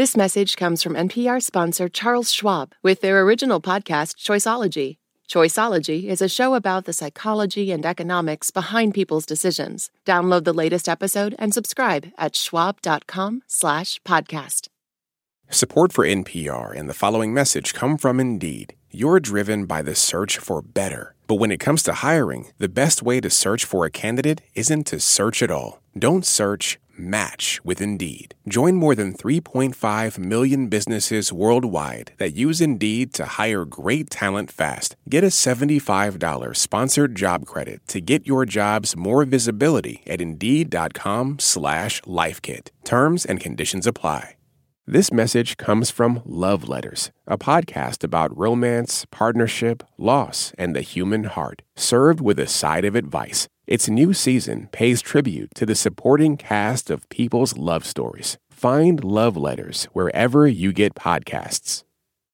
This 0.00 0.16
message 0.16 0.56
comes 0.56 0.82
from 0.82 0.94
NPR 0.94 1.42
sponsor 1.42 1.86
Charles 1.86 2.32
Schwab 2.32 2.74
with 2.82 3.02
their 3.02 3.20
original 3.20 3.60
podcast, 3.60 4.16
Choiceology. 4.16 4.96
Choiceology 5.28 6.04
is 6.04 6.22
a 6.22 6.26
show 6.26 6.54
about 6.54 6.86
the 6.86 6.94
psychology 6.94 7.70
and 7.70 7.84
economics 7.84 8.50
behind 8.50 8.94
people's 8.94 9.26
decisions. 9.26 9.90
Download 10.06 10.44
the 10.44 10.54
latest 10.54 10.88
episode 10.88 11.36
and 11.38 11.52
subscribe 11.52 12.06
at 12.16 12.34
schwab.com 12.34 13.42
slash 13.46 14.00
podcast. 14.04 14.68
Support 15.50 15.92
for 15.92 16.06
NPR 16.06 16.74
and 16.74 16.88
the 16.88 16.94
following 16.94 17.34
message 17.34 17.74
come 17.74 17.98
from 17.98 18.18
Indeed. 18.18 18.76
You're 18.90 19.20
driven 19.20 19.66
by 19.66 19.82
the 19.82 19.94
search 19.94 20.38
for 20.38 20.62
better. 20.62 21.14
But 21.26 21.40
when 21.40 21.52
it 21.52 21.60
comes 21.60 21.82
to 21.82 21.92
hiring, 21.92 22.46
the 22.56 22.70
best 22.70 23.02
way 23.02 23.20
to 23.20 23.28
search 23.28 23.66
for 23.66 23.84
a 23.84 23.90
candidate 23.90 24.40
isn't 24.54 24.86
to 24.86 24.98
search 24.98 25.42
at 25.42 25.50
all. 25.50 25.82
Don't 25.94 26.24
search 26.24 26.78
match 27.00 27.60
with 27.62 27.82
Indeed. 27.82 28.34
Join 28.48 28.76
more 28.76 28.94
than 28.94 29.12
3.5 29.12 30.18
million 30.18 30.68
businesses 30.68 31.32
worldwide 31.32 32.12
that 32.18 32.34
use 32.34 32.60
Indeed 32.60 33.12
to 33.14 33.26
hire 33.26 33.66
great 33.66 34.08
talent 34.08 34.50
fast. 34.50 34.96
Get 35.08 35.22
a 35.22 35.26
$75 35.26 36.56
sponsored 36.56 37.14
job 37.14 37.44
credit 37.44 37.80
to 37.88 38.00
get 38.00 38.26
your 38.26 38.46
jobs 38.46 38.96
more 38.96 39.26
visibility 39.26 40.02
at 40.06 40.22
Indeed.com 40.22 41.40
slash 41.40 42.00
LifeKit. 42.02 42.70
Terms 42.84 43.26
and 43.26 43.40
conditions 43.40 43.86
apply. 43.86 44.36
This 44.86 45.12
message 45.12 45.56
comes 45.56 45.92
from 45.92 46.20
Love 46.24 46.68
Letters, 46.68 47.12
a 47.24 47.38
podcast 47.38 48.02
about 48.02 48.36
romance, 48.36 49.06
partnership, 49.12 49.84
loss, 49.98 50.52
and 50.58 50.74
the 50.74 50.80
human 50.80 51.24
heart, 51.24 51.62
served 51.76 52.20
with 52.20 52.40
a 52.40 52.48
side 52.48 52.84
of 52.84 52.96
advice. 52.96 53.46
Its 53.70 53.88
new 53.88 54.12
season 54.12 54.68
pays 54.72 55.00
tribute 55.00 55.54
to 55.54 55.64
the 55.64 55.76
supporting 55.76 56.36
cast 56.36 56.90
of 56.90 57.08
people's 57.08 57.56
love 57.56 57.84
stories. 57.84 58.36
Find 58.50 59.04
Love 59.04 59.36
Letters 59.36 59.84
wherever 59.92 60.48
you 60.48 60.72
get 60.72 60.96
podcasts. 60.96 61.84